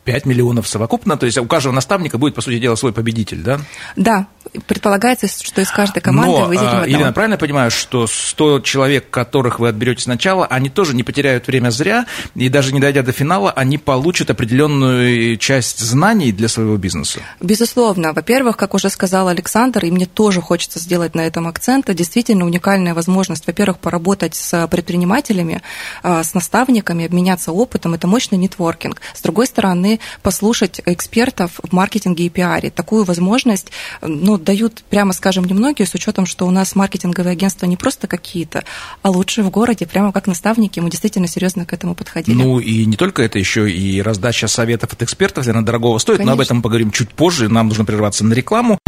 5 0.05 0.27
миллионов 0.27 0.67
совокупно, 0.67 1.17
то 1.17 1.27
есть 1.27 1.39
у 1.39 1.47
каждого 1.47 1.75
наставника 1.75 2.19
будет, 2.19 2.35
по 2.35 2.41
сути 2.41 2.59
дела, 2.59 2.75
свой 2.77 2.93
победитель, 2.93 3.43
да? 3.43 3.61
Да, 3.97 4.27
предполагается, 4.67 5.29
что 5.29 5.61
из 5.61 5.71
каждой 5.71 6.01
команды 6.01 6.33
Но, 6.33 6.45
выделим 6.47 6.67
а, 6.67 6.71
одного. 6.71 6.87
Елена, 6.87 7.13
правильно 7.13 7.35
я 7.35 7.39
понимаю, 7.39 7.71
что 7.71 8.07
100 8.07 8.61
человек, 8.61 9.11
которых 9.11 9.61
вы 9.61 9.69
отберете 9.69 10.03
сначала, 10.03 10.47
они 10.47 10.71
тоже 10.71 10.95
не 10.95 11.03
потеряют 11.03 11.47
время 11.47 11.71
зря, 11.71 12.07
и 12.35 12.49
даже 12.49 12.73
не 12.73 12.81
дойдя 12.81 13.03
до 13.03 13.13
финала, 13.13 13.51
они 13.51 13.79
получат 13.79 14.31
определенную 14.31 15.37
часть 15.37 15.81
знаний 15.81 16.33
для 16.33 16.49
своего 16.49 16.77
бизнеса? 16.77 17.21
Безусловно. 17.41 18.13
Во-первых, 18.13 18.57
как 18.57 18.75
уже 18.75 18.89
сказал 18.89 19.29
Александр, 19.29 19.85
и 19.85 19.91
мне 19.91 20.07
тоже 20.07 20.41
хочется 20.41 20.79
сделать 20.79 21.15
на 21.15 21.21
этом 21.21 21.47
акцент, 21.47 21.93
действительно 21.95 22.45
уникальная 22.45 22.95
возможность, 22.95 23.47
во-первых, 23.47 23.79
поработать 23.79 24.35
с 24.35 24.67
предпринимателями, 24.69 25.63
а, 26.03 26.23
с 26.23 26.35
наставниками, 26.35 27.07
обменяться 27.07 27.53
опытом, 27.53 27.95
это 27.95 28.07
мощный 28.07 28.39
нетворкинг. 28.39 29.01
С 29.15 29.21
другой 29.23 29.47
стороны, 29.47 29.90
послушать 30.23 30.81
экспертов 30.87 31.61
в 31.63 31.73
маркетинге 31.73 32.27
и 32.27 32.29
пиаре. 32.29 32.71
Такую 32.71 33.05
возможность 33.05 33.73
ну, 34.03 34.39
дают, 34.39 34.85
прямо 34.89 35.13
скажем, 35.13 35.45
немногие, 35.45 35.87
с 35.87 35.95
учетом, 35.95 36.27
что 36.27 36.47
у 36.47 36.51
нас 36.51 36.77
маркетинговые 36.77 37.33
агентства 37.33 37.67
не 37.67 37.77
просто 37.77 38.07
какие-то, 38.07 38.65
а 39.03 39.11
лучшие 39.11 39.45
в 39.45 39.51
городе, 39.51 39.87
прямо 39.87 40.13
как 40.13 40.27
наставники, 40.27 40.81
мы 40.81 40.91
действительно 40.91 41.27
серьезно 41.27 41.65
к 41.65 41.73
этому 41.73 41.95
подходили. 41.95 42.37
Ну 42.37 42.61
и 42.61 42.85
не 42.85 42.97
только 42.97 43.23
это, 43.23 43.39
еще 43.39 43.71
и 43.71 44.03
раздача 44.03 44.47
советов 44.47 44.93
от 44.93 45.03
экспертов, 45.03 45.47
наверное, 45.47 45.67
дорогого 45.67 45.99
стоит, 45.99 46.19
Конечно. 46.19 46.31
но 46.31 46.35
об 46.35 46.41
этом 46.41 46.57
мы 46.59 46.63
поговорим 46.63 46.91
чуть 46.91 47.11
позже, 47.11 47.49
нам 47.49 47.69
нужно 47.69 47.85
прерваться 47.85 48.25
на 48.25 48.35
рекламу. 48.35 48.79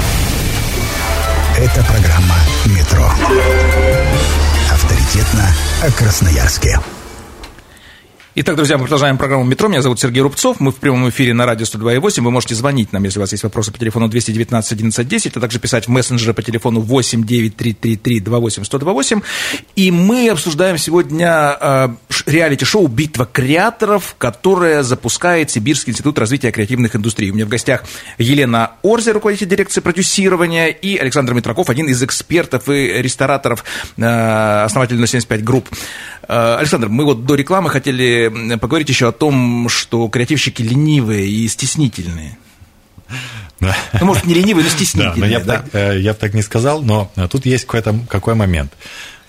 Это 1.58 1.84
программа 1.84 2.36
«Метро». 2.66 3.08
Авторитетно 4.70 5.48
о 5.82 5.90
Красноярске. 5.92 6.78
Итак, 8.34 8.56
друзья, 8.56 8.78
мы 8.78 8.84
продолжаем 8.84 9.18
программу 9.18 9.44
«Метро». 9.44 9.68
Меня 9.68 9.82
зовут 9.82 10.00
Сергей 10.00 10.22
Рубцов. 10.22 10.58
Мы 10.58 10.72
в 10.72 10.76
прямом 10.76 11.06
эфире 11.10 11.34
на 11.34 11.44
радио 11.44 11.66
102.8. 11.66 12.22
Вы 12.22 12.30
можете 12.30 12.54
звонить 12.54 12.90
нам, 12.90 13.04
если 13.04 13.18
у 13.18 13.20
вас 13.20 13.32
есть 13.32 13.44
вопросы 13.44 13.70
по 13.70 13.78
телефону 13.78 14.08
219 14.08 14.72
1110, 14.72 15.36
а 15.36 15.40
также 15.40 15.58
писать 15.58 15.86
в 15.86 15.90
мессенджеры 15.90 16.32
по 16.32 16.42
телефону 16.42 16.80
8 16.80 17.24
9333 17.24 18.20
28 18.20 18.64
128. 18.64 19.20
И 19.76 19.90
мы 19.90 20.30
обсуждаем 20.30 20.78
сегодня 20.78 21.58
э, 21.60 21.88
реалити-шоу 22.24 22.86
«Битва 22.86 23.28
креаторов», 23.30 24.14
которое 24.16 24.82
запускает 24.82 25.50
Сибирский 25.50 25.90
институт 25.90 26.18
развития 26.18 26.52
креативных 26.52 26.96
индустрий. 26.96 27.30
У 27.32 27.34
меня 27.34 27.44
в 27.44 27.50
гостях 27.50 27.84
Елена 28.16 28.72
Орзе, 28.82 29.12
руководитель 29.12 29.48
дирекции 29.48 29.82
продюсирования, 29.82 30.68
и 30.68 30.96
Александр 30.96 31.34
Митраков, 31.34 31.68
один 31.68 31.86
из 31.86 32.02
экспертов 32.02 32.70
и 32.70 33.02
рестораторов, 33.02 33.62
э, 33.98 34.62
основатель 34.64 34.96
075 34.96 35.44
групп. 35.44 35.68
Э, 36.28 36.56
Александр, 36.58 36.88
мы 36.88 37.04
вот 37.04 37.26
до 37.26 37.34
рекламы 37.34 37.68
хотели 37.68 38.21
поговорить 38.30 38.88
еще 38.88 39.08
о 39.08 39.12
том, 39.12 39.68
что 39.68 40.08
креативщики 40.08 40.62
ленивые 40.62 41.28
и 41.28 41.48
стеснительные. 41.48 42.38
Да. 43.60 43.76
Ну, 44.00 44.06
может, 44.06 44.24
не 44.24 44.34
ленивые, 44.34 44.64
но 44.64 44.70
стеснительные. 44.70 45.14
Да, 45.14 45.20
но 45.20 45.26
я, 45.26 45.40
да. 45.40 45.58
Так, 45.58 45.74
э, 45.74 46.00
я 46.00 46.12
бы 46.14 46.18
так 46.18 46.34
не 46.34 46.42
сказал, 46.42 46.82
но 46.82 47.10
тут 47.30 47.46
есть 47.46 47.64
какой-то 47.64 47.94
какой 48.08 48.34
момент. 48.34 48.72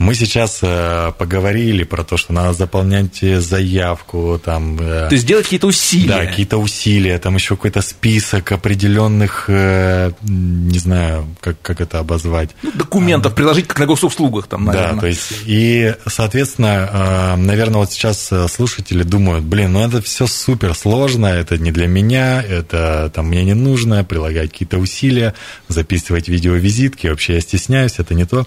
Мы 0.04 0.16
сейчас 0.16 0.60
э, 0.62 1.14
поговорили 1.18 1.86
про 1.86 2.04
то, 2.04 2.18
что 2.18 2.34
надо 2.34 2.52
заполнять 2.52 3.22
заявку, 3.22 4.38
там. 4.44 4.78
Э, 4.78 5.08
то 5.08 5.16
есть 5.16 5.26
делать 5.26 5.46
какие-то 5.46 5.68
усилия. 5.68 6.08
Да, 6.08 6.26
какие-то 6.26 6.58
усилия, 6.58 7.18
там 7.20 7.36
еще 7.36 7.56
какой-то 7.56 7.82
список 7.82 8.52
определенных, 8.52 9.46
э, 9.48 10.12
не 10.22 10.78
знаю, 10.78 11.26
как, 11.40 11.62
как 11.62 11.80
это 11.80 12.00
обозвать. 12.00 12.50
Ну, 12.64 12.72
документов 12.74 13.32
а, 13.32 13.36
приложить, 13.36 13.66
как 13.68 13.80
на 13.80 13.86
госуслугах, 13.86 14.48
там, 14.48 14.66
наверное. 14.66 14.94
Да, 14.96 15.00
то 15.00 15.08
есть, 15.08 15.22
и, 15.46 15.96
соответственно, 16.06 16.90
э, 16.92 17.36
наверное, 17.38 17.78
вот 17.78 17.92
сейчас 17.94 18.30
слушатели 18.52 19.04
думают, 19.04 19.46
блин, 19.46 19.72
ну 19.72 19.88
это 19.88 20.02
все 20.02 20.28
супер 20.28 20.76
сложно, 20.76 21.28
это 21.28 21.58
не 21.58 21.72
для 21.72 21.88
меня, 21.88 22.44
это 22.44 23.10
там 23.16 23.28
мне 23.28 23.46
не 23.46 23.54
нужно, 23.54 24.04
прилагать 24.04 24.52
какие-то 24.52 24.80
усилия, 24.80 25.34
записывать 25.70 26.28
видеовизитки, 26.28 27.08
вообще 27.08 27.36
я 27.36 27.42
стесняюсь, 27.42 28.00
это 28.00 28.14
не 28.14 28.26
то. 28.26 28.46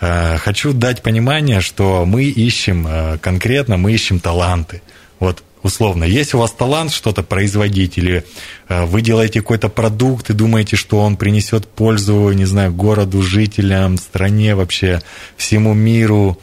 Э, 0.00 0.38
хочу 0.38 0.72
дать 0.72 1.02
понимание, 1.02 1.60
что 1.60 2.04
мы 2.06 2.24
ищем 2.24 2.86
э, 2.88 3.18
конкретно, 3.18 3.76
мы 3.76 3.92
ищем 3.92 4.18
таланты. 4.18 4.82
Вот 5.18 5.42
условно, 5.62 6.04
есть 6.04 6.32
у 6.32 6.38
вас 6.38 6.52
талант 6.52 6.92
что-то 6.92 7.22
производить, 7.22 7.98
или 7.98 8.24
э, 8.68 8.84
вы 8.86 9.02
делаете 9.02 9.42
какой-то 9.42 9.68
продукт 9.68 10.30
и 10.30 10.34
думаете, 10.34 10.76
что 10.76 11.00
он 11.00 11.16
принесет 11.16 11.68
пользу, 11.68 12.32
не 12.32 12.46
знаю, 12.46 12.72
городу, 12.72 13.22
жителям, 13.22 13.98
стране, 13.98 14.54
вообще 14.54 15.02
всему 15.36 15.74
миру 15.74 16.38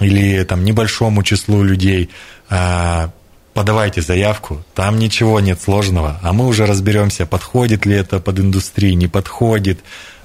или 0.00 0.42
там 0.44 0.64
небольшому 0.64 1.22
числу 1.22 1.62
людей, 1.62 2.08
подавайте 2.48 4.00
заявку, 4.00 4.64
там 4.74 4.98
ничего 4.98 5.40
нет 5.40 5.60
сложного, 5.60 6.18
а 6.22 6.32
мы 6.32 6.46
уже 6.46 6.64
разберемся, 6.64 7.26
подходит 7.26 7.84
ли 7.84 7.96
это 7.96 8.18
под 8.18 8.38
индустрию, 8.38 8.96
не 8.96 9.08
подходит, 9.08 9.80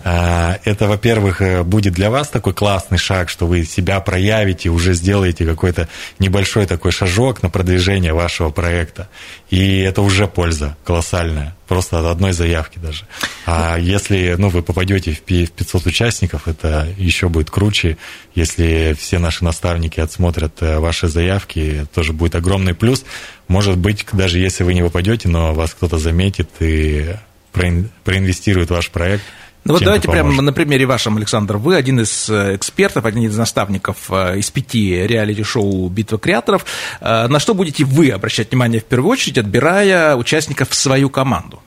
это, 0.05 0.87
во-первых, 0.87 1.41
э, 1.41 1.63
будет 1.63 1.93
для 1.93 2.11
вас 2.11 2.27
такой 2.27 2.53
классный 2.53 2.99
шаг, 2.99 3.27
что 3.27 3.47
вы 3.47 3.65
себя 3.65 3.99
проявите, 3.99 4.69
уже 4.69 4.93
сделаете 4.93 5.45
какой-то 5.45 5.89
небольшой 6.19 6.67
такой 6.67 6.91
шажок 6.91 7.41
на 7.41 7.49
продвижение 7.49 8.13
вашего 8.13 8.51
проекта. 8.51 9.09
И 9.49 9.79
это 9.79 10.03
уже 10.03 10.27
польза 10.27 10.77
колоссальная, 10.83 11.55
просто 11.67 11.97
от 11.97 12.05
одной 12.05 12.33
заявки 12.33 12.77
даже. 12.77 13.07
А 13.47 13.77
если 13.79 14.35
ну, 14.37 14.49
вы 14.49 14.61
попадете 14.61 15.11
в 15.11 15.21
500 15.21 15.87
участников, 15.87 16.47
это 16.47 16.87
еще 16.97 17.27
будет 17.27 17.49
круче. 17.49 17.97
Если 18.35 18.95
все 18.99 19.17
наши 19.17 19.43
наставники 19.43 19.99
отсмотрят 19.99 20.61
э, 20.61 20.77
ваши 20.77 21.07
заявки, 21.07 21.87
тоже 21.95 22.13
будет 22.13 22.35
огромный 22.35 22.75
плюс. 22.75 23.05
Может 23.47 23.79
быть, 23.79 24.05
даже 24.11 24.37
если 24.37 24.63
вы 24.63 24.75
не 24.75 24.83
попадете, 24.83 25.29
но 25.29 25.55
вас 25.55 25.73
кто-то 25.73 25.97
заметит 25.97 26.51
и 26.59 27.15
проинвестирует 27.51 28.69
в 28.69 28.73
ваш 28.73 28.91
проект– 28.91 29.23
ну 29.65 29.73
вот 29.73 29.83
давайте 29.83 30.07
прямо 30.07 30.41
на 30.41 30.53
примере 30.53 30.85
вашем, 30.85 31.17
Александр. 31.17 31.57
Вы 31.57 31.75
один 31.75 31.99
из 31.99 32.29
э, 32.29 32.55
экспертов, 32.55 33.05
один 33.05 33.23
из 33.23 33.37
наставников 33.37 34.09
э, 34.09 34.37
из 34.39 34.49
пяти 34.51 35.05
реалити-шоу 35.07 35.89
«Битва 35.89 36.17
креаторов». 36.17 36.65
Э, 37.01 37.27
на 37.27 37.39
что 37.39 37.53
будете 37.53 37.83
вы 37.83 38.09
обращать 38.09 38.51
внимание 38.51 38.79
в 38.79 38.85
первую 38.85 39.11
очередь, 39.11 39.37
отбирая 39.37 40.15
участников 40.15 40.69
в 40.69 40.75
свою 40.75 41.09
команду? 41.09 41.61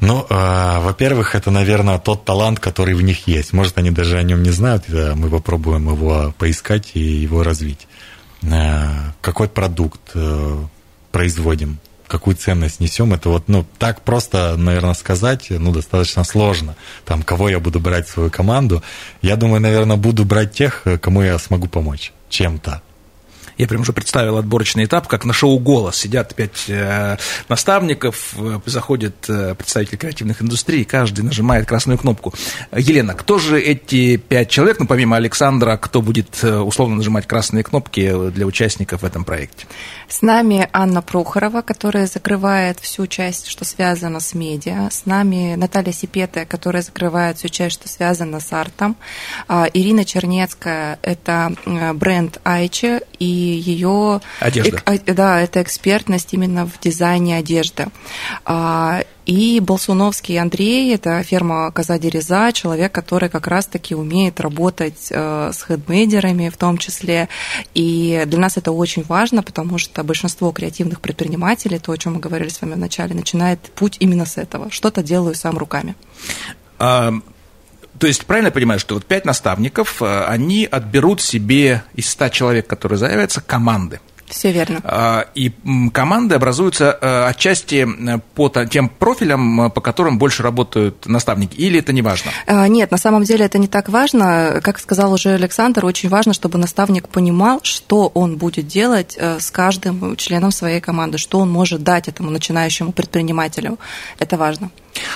Ну, 0.00 0.26
э, 0.28 0.78
во-первых, 0.80 1.34
это, 1.34 1.50
наверное, 1.50 1.98
тот 1.98 2.24
талант, 2.24 2.60
который 2.60 2.94
в 2.94 3.02
них 3.02 3.26
есть. 3.26 3.52
Может, 3.52 3.78
они 3.78 3.90
даже 3.90 4.16
о 4.18 4.22
нем 4.22 4.42
не 4.42 4.50
знают, 4.50 4.84
мы 4.88 5.28
попробуем 5.28 5.88
его 5.88 6.34
поискать 6.38 6.92
и 6.94 7.00
его 7.00 7.42
развить. 7.42 7.88
Э, 8.42 9.12
какой 9.20 9.48
продукт 9.48 10.00
э, 10.14 10.64
производим? 11.12 11.78
Какую 12.10 12.36
ценность 12.36 12.80
несем, 12.80 13.14
это 13.14 13.28
вот, 13.28 13.48
ну, 13.48 13.64
так 13.78 14.02
просто, 14.02 14.56
наверное, 14.56 14.94
сказать, 14.94 15.46
ну, 15.50 15.72
достаточно 15.72 16.24
сложно. 16.24 16.76
Там, 17.04 17.22
кого 17.22 17.48
я 17.48 17.60
буду 17.60 17.80
брать 17.80 18.08
в 18.08 18.12
свою 18.12 18.30
команду. 18.30 18.82
Я 19.22 19.36
думаю, 19.36 19.60
наверное, 19.60 19.96
буду 19.96 20.24
брать 20.24 20.52
тех, 20.52 20.84
кому 21.00 21.22
я 21.22 21.38
смогу 21.38 21.68
помочь 21.68 22.12
чем-то. 22.28 22.82
Я 23.60 23.66
прям 23.66 23.82
уже 23.82 23.92
представил 23.92 24.38
отборочный 24.38 24.86
этап, 24.86 25.06
как 25.06 25.26
на 25.26 25.34
шоу 25.34 25.58
«Голос». 25.58 25.96
Сидят 25.96 26.34
пять 26.34 26.64
э, 26.68 27.18
наставников, 27.50 28.32
э, 28.38 28.58
заходит 28.64 29.28
э, 29.28 29.54
представитель 29.54 29.98
креативных 29.98 30.40
индустрий, 30.40 30.82
каждый 30.86 31.26
нажимает 31.26 31.68
красную 31.68 31.98
кнопку. 31.98 32.32
Елена, 32.74 33.12
кто 33.12 33.38
же 33.38 33.60
эти 33.60 34.16
пять 34.16 34.48
человек, 34.48 34.80
ну, 34.80 34.86
помимо 34.86 35.18
Александра, 35.18 35.76
кто 35.76 36.00
будет 36.00 36.42
условно 36.42 36.96
нажимать 36.96 37.26
красные 37.26 37.62
кнопки 37.62 38.30
для 38.30 38.46
участников 38.46 39.02
в 39.02 39.04
этом 39.04 39.26
проекте? 39.26 39.66
С 40.10 40.22
нами 40.22 40.68
Анна 40.72 41.02
Прохорова, 41.02 41.62
которая 41.62 42.08
закрывает 42.08 42.80
всю 42.80 43.06
часть, 43.06 43.46
что 43.46 43.64
связано 43.64 44.18
с 44.18 44.34
медиа. 44.34 44.88
С 44.90 45.06
нами 45.06 45.54
Наталья 45.54 45.92
Сипета, 45.92 46.44
которая 46.44 46.82
закрывает 46.82 47.38
всю 47.38 47.48
часть, 47.48 47.74
что 47.74 47.88
связано 47.88 48.40
с 48.40 48.52
артом. 48.52 48.96
А, 49.46 49.68
Ирина 49.72 50.04
Чернецкая– 50.04 50.98
это 51.02 51.52
бренд 51.94 52.40
Айчи 52.42 53.02
и 53.20 53.24
ее... 53.24 54.20
Одежда. 54.40 54.82
Э, 54.84 54.98
да, 55.14 55.40
это 55.40 55.62
экспертность 55.62 56.34
именно 56.34 56.66
в 56.66 56.80
дизайне 56.80 57.36
одежды. 57.36 57.86
И 59.30 59.60
Болсуновский 59.60 60.40
Андрей– 60.40 60.92
это 60.96 61.22
ферма 61.22 61.70
Коза 61.70 62.00
Дереза, 62.00 62.50
человек, 62.52 62.90
который 62.90 63.28
как 63.28 63.46
раз-таки 63.46 63.94
умеет 63.94 64.40
работать 64.40 65.06
э, 65.08 65.52
с 65.54 65.62
хедмейдерами 65.62 66.48
в 66.48 66.56
том 66.56 66.78
числе. 66.78 67.28
И 67.72 68.24
для 68.26 68.38
нас 68.40 68.56
это 68.56 68.72
очень 68.72 69.04
важно, 69.04 69.44
потому 69.44 69.78
что 69.78 70.02
большинство 70.02 70.50
креативных 70.50 71.00
предпринимателей, 71.00 71.78
то, 71.78 71.92
о 71.92 71.96
чем 71.96 72.14
мы 72.14 72.18
говорили 72.18 72.48
с 72.48 72.60
вами 72.60 72.74
вначале, 72.74 73.14
начинает 73.14 73.60
путь 73.76 73.98
именно 74.00 74.26
с 74.26 74.36
этого. 74.36 74.68
Что-то 74.72 75.00
делаю 75.00 75.36
сам 75.36 75.56
руками. 75.56 75.94
А, 76.80 77.12
то 78.00 78.08
есть, 78.08 78.26
правильно 78.26 78.48
я 78.48 78.52
понимаю, 78.52 78.80
что 78.80 78.96
вот 78.96 79.04
пять 79.04 79.24
наставников, 79.24 80.02
э, 80.02 80.24
они 80.24 80.64
отберут 80.64 81.20
себе 81.20 81.84
из 81.94 82.08
ста 82.08 82.30
человек, 82.30 82.66
которые 82.66 82.98
заявятся, 82.98 83.40
команды. 83.40 84.00
Все 84.30 84.52
верно. 84.52 84.80
А, 84.84 85.26
и 85.34 85.52
команды 85.92 86.36
образуются 86.36 86.96
э, 87.00 87.24
отчасти 87.26 87.86
по 88.34 88.48
тем 88.48 88.88
профилям, 88.88 89.72
по 89.72 89.80
которым 89.80 90.18
больше 90.18 90.44
работают 90.44 91.06
наставники, 91.06 91.56
или 91.56 91.80
это 91.80 91.92
не 91.92 92.00
важно? 92.00 92.30
А, 92.46 92.68
нет, 92.68 92.92
на 92.92 92.96
самом 92.96 93.24
деле 93.24 93.44
это 93.44 93.58
не 93.58 93.66
так 93.66 93.88
важно. 93.88 94.60
Как 94.62 94.78
сказал 94.78 95.12
уже 95.12 95.30
Александр, 95.30 95.84
очень 95.84 96.08
важно, 96.08 96.32
чтобы 96.32 96.58
наставник 96.58 97.08
понимал, 97.08 97.60
что 97.64 98.06
он 98.14 98.36
будет 98.36 98.68
делать 98.68 99.18
с 99.18 99.50
каждым 99.50 100.16
членом 100.16 100.52
своей 100.52 100.80
команды, 100.80 101.18
что 101.18 101.40
он 101.40 101.50
может 101.50 101.82
дать 101.82 102.06
этому 102.06 102.30
начинающему 102.30 102.92
предпринимателю. 102.92 103.78
Это 104.20 104.36
важно. 104.36 104.70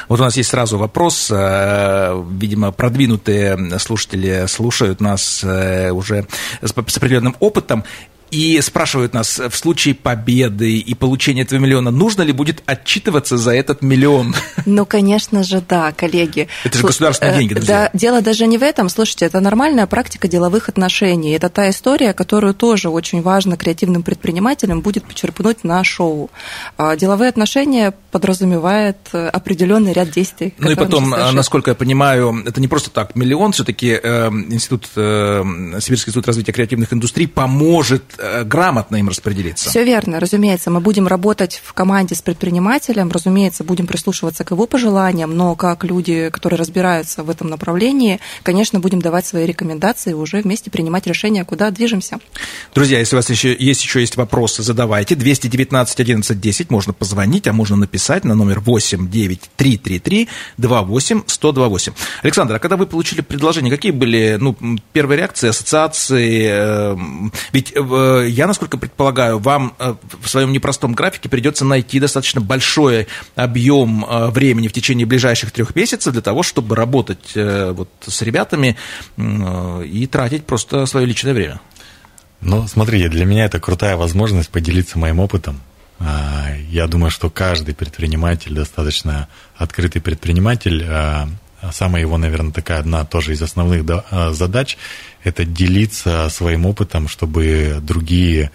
Вот 0.08 0.18
у 0.18 0.22
нас 0.22 0.36
есть 0.36 0.50
сразу 0.50 0.76
вопрос. 0.78 1.30
Видимо, 1.30 2.72
продвинутые 2.72 3.78
слушатели 3.78 4.46
слушают 4.48 5.00
нас 5.00 5.44
уже 5.44 6.26
с 6.62 6.72
определенным 6.96 7.36
опытом 7.38 7.84
и 8.34 8.60
спрашивают 8.60 9.14
нас, 9.14 9.38
в 9.38 9.54
случае 9.54 9.94
победы 9.94 10.76
и 10.78 10.94
получения 10.94 11.42
этого 11.42 11.60
миллиона, 11.60 11.92
нужно 11.92 12.22
ли 12.22 12.32
будет 12.32 12.64
отчитываться 12.66 13.36
за 13.36 13.54
этот 13.54 13.82
миллион? 13.82 14.34
Ну, 14.66 14.86
конечно 14.86 15.42
же, 15.42 15.62
да, 15.68 15.92
коллеги. 15.92 16.48
Это 16.64 16.78
же 16.78 16.86
государственные 16.86 17.38
деньги, 17.38 17.54
друзья. 17.54 17.90
Да, 17.92 17.98
дело 17.98 18.22
даже 18.22 18.46
не 18.46 18.56
в 18.56 18.62
этом. 18.62 18.88
Слушайте, 18.88 19.26
это 19.26 19.40
нормальная 19.40 19.86
практика 19.86 20.26
деловых 20.26 20.68
отношений. 20.68 21.32
Это 21.32 21.50
та 21.50 21.68
история, 21.68 22.14
которую 22.14 22.54
тоже 22.54 22.88
очень 22.88 23.20
важно 23.20 23.56
креативным 23.56 24.02
предпринимателям 24.02 24.80
будет 24.80 25.04
почерпнуть 25.04 25.64
на 25.64 25.84
шоу. 25.84 26.30
А, 26.78 26.96
деловые 26.96 27.28
отношения 27.28 27.92
подразумевают 28.10 28.96
определенный 29.12 29.92
ряд 29.92 30.10
действий. 30.10 30.54
Ну 30.58 30.70
и 30.70 30.74
потом, 30.74 31.10
насколько 31.10 31.70
я 31.70 31.74
понимаю, 31.74 32.42
это 32.46 32.60
не 32.60 32.68
просто 32.68 32.90
так 32.90 33.14
миллион, 33.14 33.52
все-таки 33.52 34.00
э, 34.02 34.28
институт, 34.28 34.88
э, 34.96 35.42
Сибирский 35.80 36.10
институт 36.10 36.26
развития 36.26 36.52
креативных 36.52 36.92
индустрий 36.92 37.28
поможет 37.28 38.02
Э, 38.23 38.23
грамотно 38.44 38.96
им 38.96 39.08
распределиться. 39.08 39.70
Все 39.70 39.84
верно, 39.84 40.20
разумеется. 40.20 40.70
Мы 40.70 40.80
будем 40.80 41.06
работать 41.06 41.60
в 41.64 41.72
команде 41.72 42.14
с 42.14 42.22
предпринимателем, 42.22 43.10
разумеется, 43.10 43.64
будем 43.64 43.86
прислушиваться 43.86 44.44
к 44.44 44.50
его 44.50 44.66
пожеланиям, 44.66 45.36
но 45.36 45.54
как 45.54 45.84
люди, 45.84 46.30
которые 46.30 46.58
разбираются 46.58 47.22
в 47.22 47.30
этом 47.30 47.48
направлении, 47.48 48.20
конечно, 48.42 48.80
будем 48.80 49.00
давать 49.00 49.26
свои 49.26 49.46
рекомендации 49.46 50.10
и 50.10 50.14
уже 50.14 50.40
вместе 50.40 50.70
принимать 50.70 51.06
решение, 51.06 51.44
куда 51.44 51.70
движемся. 51.70 52.18
Друзья, 52.74 52.98
если 52.98 53.16
у 53.16 53.18
вас 53.18 53.30
еще 53.30 53.54
есть, 53.58 53.82
еще 53.82 54.00
есть 54.00 54.16
вопросы, 54.16 54.62
задавайте. 54.62 55.14
219 55.14 56.00
11 56.00 56.40
10 56.40 56.70
можно 56.70 56.92
позвонить, 56.92 57.46
а 57.46 57.52
можно 57.52 57.76
написать 57.76 58.24
на 58.24 58.34
номер 58.34 58.60
8 58.60 59.10
9 59.10 59.50
333 59.56 60.28
28 60.58 61.22
128. 61.26 61.92
Александр, 62.22 62.54
а 62.54 62.58
когда 62.58 62.76
вы 62.76 62.86
получили 62.86 63.20
предложение, 63.20 63.70
какие 63.70 63.92
были 63.92 64.36
ну, 64.40 64.56
первые 64.92 65.18
реакции, 65.18 65.48
ассоциации? 65.48 66.46
Э, 66.48 66.96
ведь 67.52 67.72
э, 67.74 68.13
я, 68.22 68.46
насколько 68.46 68.78
предполагаю, 68.78 69.38
вам 69.38 69.74
э, 69.78 69.94
в 70.20 70.28
своем 70.28 70.52
непростом 70.52 70.94
графике 70.94 71.28
придется 71.28 71.64
найти 71.64 72.00
достаточно 72.00 72.40
большой 72.40 73.08
объем 73.34 74.04
э, 74.04 74.28
времени 74.28 74.68
в 74.68 74.72
течение 74.72 75.06
ближайших 75.06 75.50
трех 75.50 75.74
месяцев 75.74 76.12
для 76.12 76.22
того, 76.22 76.42
чтобы 76.42 76.76
работать 76.76 77.32
э, 77.34 77.72
вот 77.72 77.88
с 78.06 78.22
ребятами 78.22 78.76
и 79.16 80.08
тратить 80.10 80.44
просто 80.44 80.86
свое 80.86 81.06
личное 81.06 81.32
время. 81.32 81.60
Ну, 82.40 82.66
смотрите, 82.68 83.08
для 83.08 83.24
меня 83.24 83.46
это 83.46 83.58
крутая 83.58 83.96
возможность 83.96 84.50
поделиться 84.50 84.98
моим 84.98 85.20
опытом. 85.20 85.60
А, 85.98 86.48
я 86.68 86.86
думаю, 86.86 87.10
что 87.10 87.30
каждый 87.30 87.74
предприниматель, 87.74 88.54
достаточно 88.54 89.28
открытый 89.56 90.02
предприниматель, 90.02 90.84
а, 90.86 91.28
самая 91.72 92.02
его, 92.02 92.18
наверное, 92.18 92.52
такая 92.52 92.80
одна 92.80 93.04
тоже 93.04 93.32
из 93.32 93.42
основных 93.42 93.84
задач 94.32 94.76
это 95.22 95.44
делиться 95.44 96.28
своим 96.30 96.66
опытом, 96.66 97.08
чтобы 97.08 97.78
другие 97.80 98.50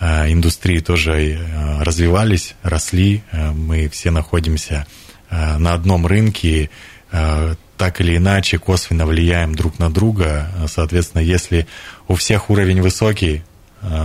э, 0.00 0.32
индустрии 0.32 0.78
тоже 0.78 1.38
развивались, 1.80 2.54
росли. 2.62 3.22
Мы 3.32 3.88
все 3.88 4.10
находимся 4.10 4.86
на 5.30 5.72
одном 5.72 6.06
рынке, 6.06 6.70
так 7.10 8.00
или 8.00 8.16
иначе 8.16 8.58
косвенно 8.58 9.06
влияем 9.06 9.54
друг 9.54 9.78
на 9.78 9.90
друга. 9.90 10.48
Соответственно, 10.68 11.22
если 11.22 11.66
у 12.06 12.14
всех 12.14 12.50
уровень 12.50 12.82
высокий, 12.82 13.42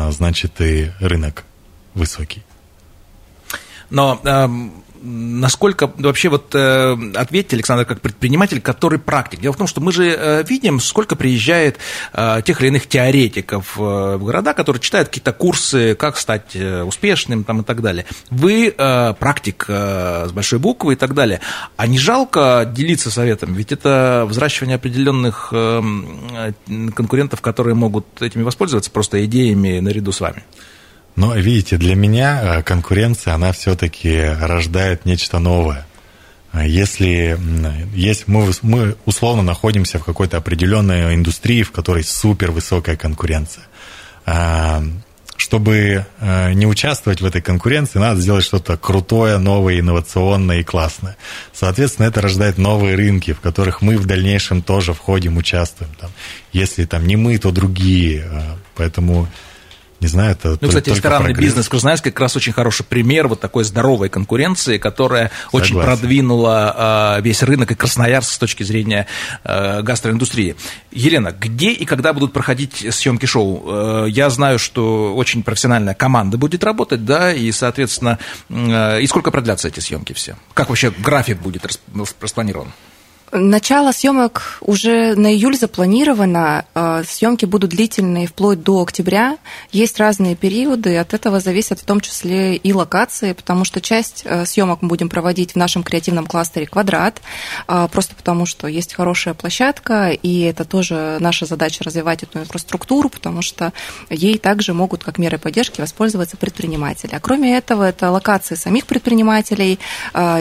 значит 0.09 0.59
и 0.61 0.91
рынок 0.99 1.43
высокий. 1.93 2.43
Но 3.89 4.19
эм, 4.23 4.83
насколько 5.07 5.91
вообще 5.97 6.29
вот 6.29 6.53
э, 6.53 6.95
ответьте, 7.15 7.55
Александр, 7.55 7.85
как 7.85 8.01
предприниматель, 8.01 8.61
который 8.61 8.99
практик. 8.99 9.39
Дело 9.39 9.53
в 9.53 9.57
том, 9.57 9.67
что 9.67 9.81
мы 9.81 9.91
же 9.91 10.05
э, 10.05 10.43
видим, 10.43 10.79
сколько 10.79 11.15
приезжает 11.15 11.77
э, 12.13 12.41
тех 12.43 12.59
или 12.61 12.67
иных 12.67 12.87
теоретиков 12.87 13.77
в 13.77 14.17
города, 14.17 14.53
которые 14.53 14.81
читают 14.81 15.07
какие-то 15.09 15.31
курсы, 15.33 15.95
как 15.95 16.17
стать 16.17 16.55
успешным 16.55 17.43
там, 17.43 17.61
и 17.61 17.63
так 17.63 17.81
далее. 17.81 18.05
Вы 18.29 18.71
практик 18.71 19.65
с 19.67 20.31
большой 20.31 20.59
буквы 20.59 20.93
и 20.93 20.95
так 20.95 21.13
далее. 21.13 21.39
А 21.75 21.87
не 21.87 21.97
жалко 21.97 22.69
делиться 22.71 23.11
советом? 23.11 23.53
Ведь 23.53 23.71
это 23.71 24.25
взращивание 24.27 24.75
определенных 24.75 25.49
конкурентов, 26.95 27.41
которые 27.41 27.75
могут 27.75 28.21
этими 28.21 28.43
воспользоваться 28.43 28.91
просто 28.91 29.23
идеями 29.25 29.79
наряду 29.79 30.11
с 30.11 30.19
вами. 30.19 30.43
Но 31.17 31.33
видите, 31.33 31.77
для 31.77 31.95
меня 31.95 32.59
э, 32.59 32.63
конкуренция, 32.63 33.33
она 33.33 33.51
все-таки 33.51 34.21
рождает 34.39 35.05
нечто 35.05 35.39
новое. 35.39 35.85
Если 36.53 37.37
есть, 37.93 38.27
мы, 38.27 38.51
мы 38.61 38.95
условно 39.05 39.43
находимся 39.43 39.99
в 39.99 40.05
какой-то 40.05 40.37
определенной 40.37 41.15
индустрии, 41.15 41.63
в 41.63 41.71
которой 41.71 42.03
супер 42.03 42.51
высокая 42.51 42.95
конкуренция. 42.95 43.65
А, 44.25 44.83
чтобы 45.37 46.05
э, 46.19 46.53
не 46.53 46.67
участвовать 46.67 47.21
в 47.21 47.25
этой 47.25 47.41
конкуренции, 47.41 47.99
надо 47.99 48.21
сделать 48.21 48.43
что-то 48.43 48.77
крутое, 48.77 49.37
новое, 49.39 49.79
инновационное 49.79 50.59
и 50.59 50.63
классное. 50.63 51.17
Соответственно, 51.51 52.07
это 52.07 52.21
рождает 52.21 52.57
новые 52.57 52.95
рынки, 52.95 53.33
в 53.33 53.39
которых 53.39 53.81
мы 53.81 53.97
в 53.97 54.05
дальнейшем 54.05 54.61
тоже 54.61 54.93
входим, 54.93 55.37
участвуем. 55.37 55.91
Там, 55.99 56.11
если 56.53 56.85
там 56.85 57.07
не 57.07 57.15
мы, 57.15 57.37
то 57.39 57.51
другие. 57.51 58.27
Э, 58.31 58.41
поэтому 58.75 59.27
не 59.99 60.07
знаю, 60.07 60.31
это 60.31 60.57
Ну, 60.61 60.67
кстати, 60.67 60.89
ресторанный 60.89 61.27
прогресс. 61.27 61.45
бизнес 61.45 61.69
Красноярск 61.69 62.03
как 62.03 62.19
раз 62.19 62.35
очень 62.35 62.53
хороший 62.53 62.83
пример 62.85 63.27
вот 63.27 63.39
такой 63.39 63.63
здоровой 63.63 64.09
конкуренции, 64.09 64.77
которая 64.77 65.31
Согласен. 65.45 65.75
очень 65.75 65.81
продвинула 65.81 67.17
э, 67.17 67.21
весь 67.21 67.41
рынок 67.43 67.71
и 67.71 67.75
Красноярск 67.75 68.31
с 68.31 68.37
точки 68.37 68.63
зрения 68.63 69.07
э, 69.43 69.81
гастроиндустрии. 69.81 70.55
Елена, 70.91 71.31
где 71.31 71.71
и 71.71 71.85
когда 71.85 72.13
будут 72.13 72.33
проходить 72.33 72.85
съемки 72.93 73.25
шоу? 73.25 73.63
Э, 73.65 74.05
я 74.09 74.29
знаю, 74.29 74.59
что 74.59 75.15
очень 75.15 75.41
профессиональная 75.43 75.95
команда 75.95 76.37
будет 76.37 76.63
работать, 76.63 77.03
да, 77.03 77.33
и, 77.33 77.51
соответственно, 77.51 78.19
э, 78.49 79.01
и 79.01 79.07
сколько 79.07 79.31
продлятся 79.31 79.67
эти 79.67 79.79
съемки 79.79 80.13
все? 80.13 80.35
Как 80.53 80.69
вообще 80.69 80.91
график 80.91 81.39
будет 81.39 81.65
распланирован? 82.21 82.67
Начало 83.33 83.91
съемок 83.91 84.59
уже 84.61 85.13
на 85.15 85.33
июль 85.33 85.57
запланировано. 85.57 86.63
А, 86.73 87.03
съемки 87.03 87.43
будут 87.43 87.71
длительные 87.71 88.25
вплоть 88.25 88.63
до 88.63 88.81
октября. 88.81 89.37
Есть 89.73 89.99
разные 89.99 90.37
периоды, 90.37 90.95
от 90.97 91.13
этого 91.13 91.41
зависят 91.41 91.79
в 91.81 91.83
том 91.83 91.99
числе 91.99 92.55
и 92.55 92.71
локации, 92.71 93.33
потому 93.33 93.65
что 93.65 93.81
часть 93.81 94.21
э, 94.23 94.45
съемок 94.45 94.81
мы 94.81 94.87
будем 94.87 95.09
проводить 95.09 95.53
в 95.53 95.55
нашем 95.57 95.83
креативном 95.83 96.25
кластере 96.25 96.67
«Квадрат», 96.67 97.21
а, 97.67 97.89
просто 97.89 98.15
потому 98.15 98.45
что 98.45 98.67
есть 98.67 98.93
хорошая 98.93 99.33
площадка, 99.33 100.11
и 100.11 100.41
это 100.41 100.63
тоже 100.63 101.17
наша 101.19 101.45
задача 101.45 101.83
развивать 101.83 102.23
эту 102.23 102.39
инфраструктуру, 102.39 103.09
потому 103.09 103.41
что 103.41 103.73
ей 104.09 104.37
также 104.37 104.73
могут 104.73 105.03
как 105.03 105.17
меры 105.17 105.37
поддержки 105.37 105.81
воспользоваться 105.81 106.37
предприниматели. 106.37 107.13
А 107.13 107.19
кроме 107.19 107.57
этого, 107.57 107.83
это 107.83 108.09
локации 108.09 108.55
самих 108.55 108.85
предпринимателей, 108.85 109.79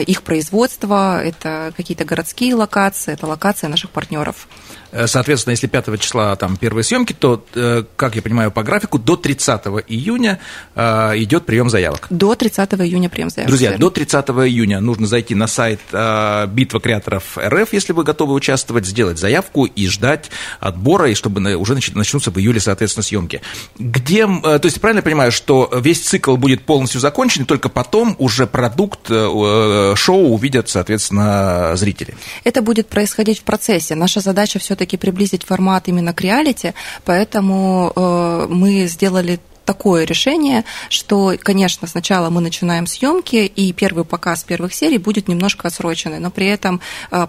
их 0.05 0.23
производство, 0.23 1.21
это 1.21 1.73
какие-то 1.75 2.05
городские 2.05 2.55
локации, 2.55 2.76
локация, 2.77 3.15
это 3.15 3.25
локация 3.25 3.69
наших 3.69 3.89
партнеров. 3.89 4.47
Э, 4.91 5.07
соответственно, 5.07 5.51
если 5.51 5.67
5 5.67 5.99
числа 5.99 6.35
там 6.35 6.57
первые 6.57 6.83
съемки, 6.83 7.13
то, 7.13 7.43
э, 7.55 7.83
как 7.95 8.15
я 8.15 8.21
понимаю 8.21 8.51
по 8.51 8.63
графику, 8.63 8.97
до 8.97 9.15
30 9.15 9.83
июня 9.87 10.39
э, 10.75 11.13
идет 11.17 11.45
прием 11.45 11.69
заявок. 11.69 12.07
До 12.09 12.35
30 12.35 12.73
июня 12.73 13.09
прием 13.09 13.29
заявок. 13.29 13.49
Друзья, 13.49 13.69
верно. 13.71 13.85
до 13.85 13.89
30 13.91 14.29
июня 14.29 14.79
нужно 14.79 15.07
зайти 15.07 15.35
на 15.35 15.47
сайт 15.47 15.79
Битва 15.91 16.79
креаторов 16.79 17.37
РФ, 17.37 17.73
если 17.73 17.93
вы 17.93 18.03
готовы 18.03 18.33
участвовать, 18.33 18.85
сделать 18.85 19.17
заявку 19.17 19.65
и 19.65 19.87
ждать 19.87 20.29
отбора, 20.59 21.09
и 21.09 21.13
чтобы 21.13 21.55
уже 21.55 21.77
начнутся 21.93 22.31
в 22.31 22.37
июле, 22.37 22.59
соответственно, 22.59 23.03
съемки. 23.03 23.41
Где, 23.77 24.25
то 24.27 24.61
есть, 24.63 24.79
правильно 24.79 24.99
я 24.99 25.03
понимаю, 25.03 25.31
что 25.31 25.69
весь 25.81 26.01
цикл 26.01 26.35
будет 26.37 26.63
полностью 26.63 27.01
закончен, 27.01 27.43
и 27.43 27.45
только 27.45 27.69
потом 27.69 28.15
уже 28.19 28.47
продукт 28.47 29.07
шоу 29.07 30.33
увидят, 30.33 30.69
соответственно, 30.69 31.71
зрители? 31.75 32.15
Это 32.43 32.61
будет 32.61 32.87
происходить 32.87 33.39
в 33.39 33.43
процессе. 33.43 33.95
Наша 33.95 34.21
задача 34.21 34.59
все 34.59 34.75
все-таки 34.77 34.97
приблизить 34.97 35.43
формат 35.43 35.87
именно 35.87 36.13
к 36.13 36.21
реалити, 36.21 36.73
поэтому 37.03 37.91
э, 37.95 38.47
мы 38.49 38.85
сделали 38.87 39.39
такое 39.67 40.05
решение, 40.05 40.63
что, 40.89 41.35
конечно, 41.37 41.87
сначала 41.87 42.29
мы 42.29 42.39
начинаем 42.39 42.87
съемки, 42.87 43.35
и 43.35 43.73
первый 43.73 44.05
показ 44.05 44.45
первых 44.45 44.73
серий 44.73 44.97
будет 44.97 45.27
немножко 45.27 45.67
отсроченный, 45.67 46.19
но 46.19 46.31
при 46.31 46.47
этом 46.47 46.79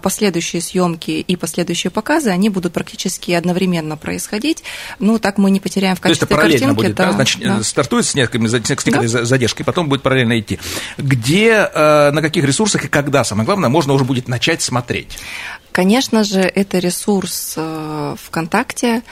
последующие 0.01 0.61
съемки 0.61 1.11
и 1.11 1.35
последующие 1.35 1.91
показы, 1.91 2.29
они 2.29 2.49
будут 2.49 2.71
практически 2.73 3.31
одновременно 3.31 3.97
происходить. 3.97 4.63
Ну, 4.99 5.19
так 5.19 5.37
мы 5.37 5.51
не 5.51 5.59
потеряем 5.59 5.97
в 5.97 5.99
качестве 5.99 6.27
То 6.27 6.33
есть 6.33 6.41
это 6.41 6.41
параллельно 6.41 6.73
картинки. 6.73 6.87
будет, 6.87 6.95
да? 6.95 7.11
Значит, 7.11 7.41
да. 7.41 7.61
стартует 7.63 8.05
с 8.05 8.15
некоторыми, 8.15 8.47
с 8.47 8.53
некоторой 8.53 9.07
да. 9.09 9.25
задержкой, 9.25 9.65
потом 9.65 9.89
будет 9.89 10.01
параллельно 10.01 10.39
идти. 10.39 10.59
Где, 10.97 11.69
на 11.75 12.21
каких 12.21 12.45
ресурсах 12.45 12.85
и 12.85 12.87
когда, 12.87 13.25
самое 13.25 13.45
главное, 13.45 13.69
можно 13.69 13.91
уже 13.91 14.05
будет 14.05 14.29
начать 14.29 14.61
смотреть? 14.61 15.19
Конечно 15.73 16.23
же, 16.23 16.39
это 16.39 16.79
ресурс 16.79 17.57
ВКонтакте, 18.25 19.03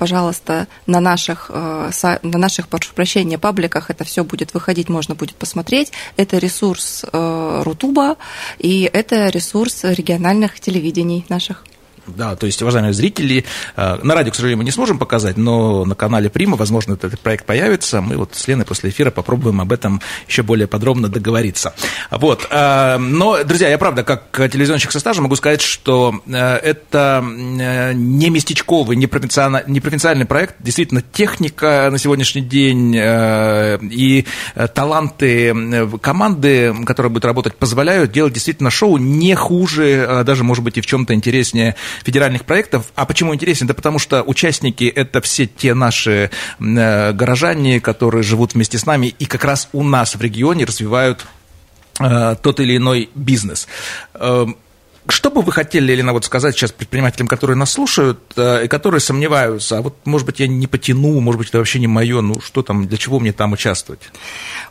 пожалуйста, 0.00 0.66
на 0.86 0.98
наших, 0.98 1.50
на 1.50 2.38
наших, 2.38 2.68
прошу 2.68 2.94
прощения, 2.94 3.36
пабликах 3.36 3.90
это 3.90 4.02
все 4.04 4.24
будет 4.24 4.54
выходить, 4.54 4.88
можно 4.88 5.14
будет 5.14 5.36
посмотреть. 5.36 5.92
Это 6.16 6.38
ресурс 6.38 7.04
Рутуба, 7.12 8.16
и 8.58 8.88
это 8.90 9.28
ресурс 9.28 9.84
региональных 9.84 10.58
телевидений 10.58 11.26
наших. 11.28 11.64
Да, 12.06 12.36
то 12.36 12.46
есть, 12.46 12.60
уважаемые 12.62 12.92
зрители, 12.92 13.44
э, 13.76 13.98
на 14.02 14.14
радио, 14.14 14.32
к 14.32 14.34
сожалению, 14.34 14.58
мы 14.58 14.64
не 14.64 14.70
сможем 14.70 14.98
показать, 14.98 15.36
но 15.36 15.84
на 15.84 15.94
канале 15.94 16.30
Прима, 16.30 16.56
возможно, 16.56 16.94
этот 16.94 17.20
проект 17.20 17.46
появится. 17.46 18.00
Мы 18.00 18.16
вот 18.16 18.34
с 18.34 18.48
Леной 18.48 18.64
после 18.64 18.90
эфира 18.90 19.10
попробуем 19.10 19.60
об 19.60 19.72
этом 19.72 20.00
еще 20.26 20.42
более 20.42 20.66
подробно 20.66 21.08
договориться. 21.08 21.74
Вот. 22.10 22.46
Э, 22.50 22.96
но, 22.98 23.42
друзья, 23.44 23.68
я 23.68 23.78
правда, 23.78 24.02
как 24.02 24.50
телевизионщик 24.50 24.92
со 24.92 25.00
стажем 25.00 25.24
могу 25.24 25.36
сказать, 25.36 25.60
что 25.60 26.20
э, 26.26 26.56
это 26.56 27.22
не 27.24 28.30
местечковый, 28.30 28.96
не 28.96 29.06
провинциальный, 29.06 30.26
проект. 30.26 30.56
Действительно, 30.60 31.02
техника 31.02 31.88
на 31.90 31.98
сегодняшний 31.98 32.42
день 32.42 32.94
и 32.94 34.26
таланты 34.74 35.88
команды, 36.00 36.74
которая 36.86 37.10
будет 37.10 37.24
работать, 37.24 37.56
позволяют 37.56 38.12
делать 38.12 38.32
действительно 38.32 38.70
шоу 38.70 38.96
не 38.96 39.34
хуже, 39.34 40.22
даже, 40.24 40.44
может 40.44 40.64
быть, 40.64 40.78
и 40.78 40.80
в 40.80 40.86
чем-то 40.86 41.14
интереснее 41.14 41.76
федеральных 42.04 42.44
проектов. 42.44 42.92
А 42.94 43.06
почему 43.06 43.34
интересен? 43.34 43.66
Да 43.66 43.74
потому 43.74 43.98
что 43.98 44.22
участники– 44.22 44.84
это 44.96 45.20
все 45.20 45.46
те 45.46 45.74
наши 45.74 46.30
э, 46.58 47.12
горожане, 47.12 47.80
которые 47.80 48.22
живут 48.22 48.54
вместе 48.54 48.78
с 48.78 48.86
нами 48.86 49.08
и 49.18 49.26
как 49.26 49.44
раз 49.44 49.68
у 49.72 49.82
нас 49.82 50.14
в 50.14 50.20
регионе 50.20 50.64
развивают 50.64 51.26
э, 52.00 52.36
тот 52.42 52.60
или 52.60 52.76
иной 52.76 53.10
бизнес. 53.14 53.68
Эм, 54.14 54.56
что 55.08 55.30
бы 55.30 55.42
вы 55.42 55.52
хотели, 55.52 55.92
Елена, 55.92 56.12
вот 56.12 56.24
сказать 56.24 56.54
сейчас 56.54 56.72
предпринимателям, 56.72 57.26
которые 57.26 57.56
нас 57.56 57.72
слушают 57.72 58.20
э, 58.36 58.64
и 58.64 58.68
которые 58.68 59.00
сомневаются, 59.00 59.78
а 59.78 59.82
вот, 59.82 59.96
может 60.04 60.26
быть, 60.26 60.40
я 60.40 60.46
не 60.46 60.66
потяну, 60.66 61.20
может 61.20 61.38
быть, 61.38 61.48
это 61.48 61.58
вообще 61.58 61.78
не 61.78 61.86
мое, 61.86 62.20
ну 62.20 62.40
что 62.40 62.62
там, 62.62 62.86
для 62.86 62.98
чего 62.98 63.18
мне 63.18 63.32
там 63.32 63.52
участвовать? 63.52 64.00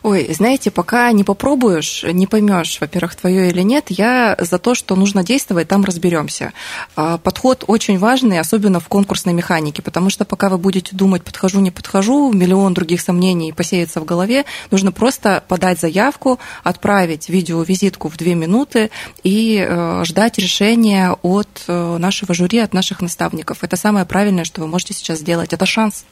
Ой, 0.02 0.32
знаете, 0.32 0.70
пока 0.70 1.12
не 1.12 1.24
попробуешь, 1.24 2.04
не 2.10 2.26
поймешь, 2.26 2.78
во-первых, 2.80 3.14
твое 3.16 3.50
или 3.50 3.60
нет, 3.60 3.86
я 3.90 4.34
за 4.38 4.58
то, 4.58 4.74
что 4.74 4.96
нужно 4.96 5.22
действовать, 5.22 5.68
там 5.68 5.84
разберемся. 5.84 6.54
А, 6.96 7.18
подход 7.18 7.64
очень 7.66 7.98
важный, 7.98 8.38
особенно 8.38 8.80
в 8.80 8.88
конкурсной 8.88 9.34
механике, 9.34 9.82
потому 9.82 10.08
что 10.08 10.24
пока 10.24 10.48
вы 10.48 10.56
будете 10.56 10.96
думать, 10.96 11.22
подхожу, 11.22 11.60
не 11.60 11.70
подхожу, 11.70 12.32
миллион 12.32 12.72
других 12.72 13.02
сомнений 13.02 13.52
посеется 13.52 14.00
в 14.00 14.06
голове, 14.06 14.46
нужно 14.70 14.90
просто 14.90 15.44
подать 15.48 15.78
заявку, 15.78 16.38
отправить 16.64 17.28
видеовизитку 17.28 18.08
в 18.08 18.16
две 18.16 18.34
минуты 18.34 18.90
и 19.22 19.62
э, 19.68 20.02
ждать 20.04 20.38
решения 20.38 21.14
от 21.20 21.48
э, 21.68 21.96
нашего 21.98 22.32
жюри, 22.32 22.58
от 22.58 22.72
наших 22.72 23.02
наставников. 23.02 23.58
Это 23.62 23.76
самое 23.76 24.06
правильное, 24.06 24.44
что 24.44 24.62
вы 24.62 24.66
можете 24.66 24.94
сейчас 24.94 25.18
сделать. 25.18 25.52
Это 25.52 25.66
шанс. 25.66 26.06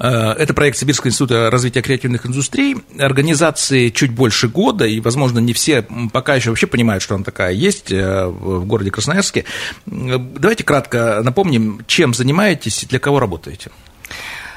Э, 0.00 0.32
это 0.32 0.54
проект 0.54 0.78
Сибирского 0.78 1.10
института 1.10 1.50
развития 1.50 1.82
креативных 1.82 2.24
индустрий. 2.26 2.76
Организации 2.98 3.90
чуть 3.90 4.10
больше 4.10 4.48
года, 4.48 4.86
и, 4.86 4.98
возможно, 5.00 5.38
не 5.38 5.52
все 5.52 5.86
пока 6.12 6.34
еще 6.34 6.50
вообще 6.50 6.66
понимают, 6.66 7.02
что 7.02 7.14
она 7.14 7.24
такая 7.24 7.52
есть 7.52 7.92
э, 7.92 8.26
в 8.26 8.64
городе 8.64 8.90
Красноярске. 8.90 9.44
Давайте 9.86 10.64
кратко 10.64 11.20
напомним, 11.22 11.82
чем 11.86 12.14
занимаетесь 12.14 12.82
и 12.82 12.86
для 12.86 12.98
кого 12.98 13.20
работаете. 13.20 13.70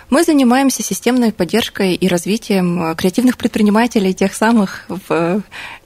Мы 0.10 0.24
занимаемся 0.24 0.84
системной 0.84 1.32
поддержкой 1.32 1.96
и 1.96 2.08
развитием 2.08 2.96
креативных 2.96 3.38
предпринимателей, 3.38 4.14
тех 4.14 4.34
самых 4.34 4.86
в 4.88 5.42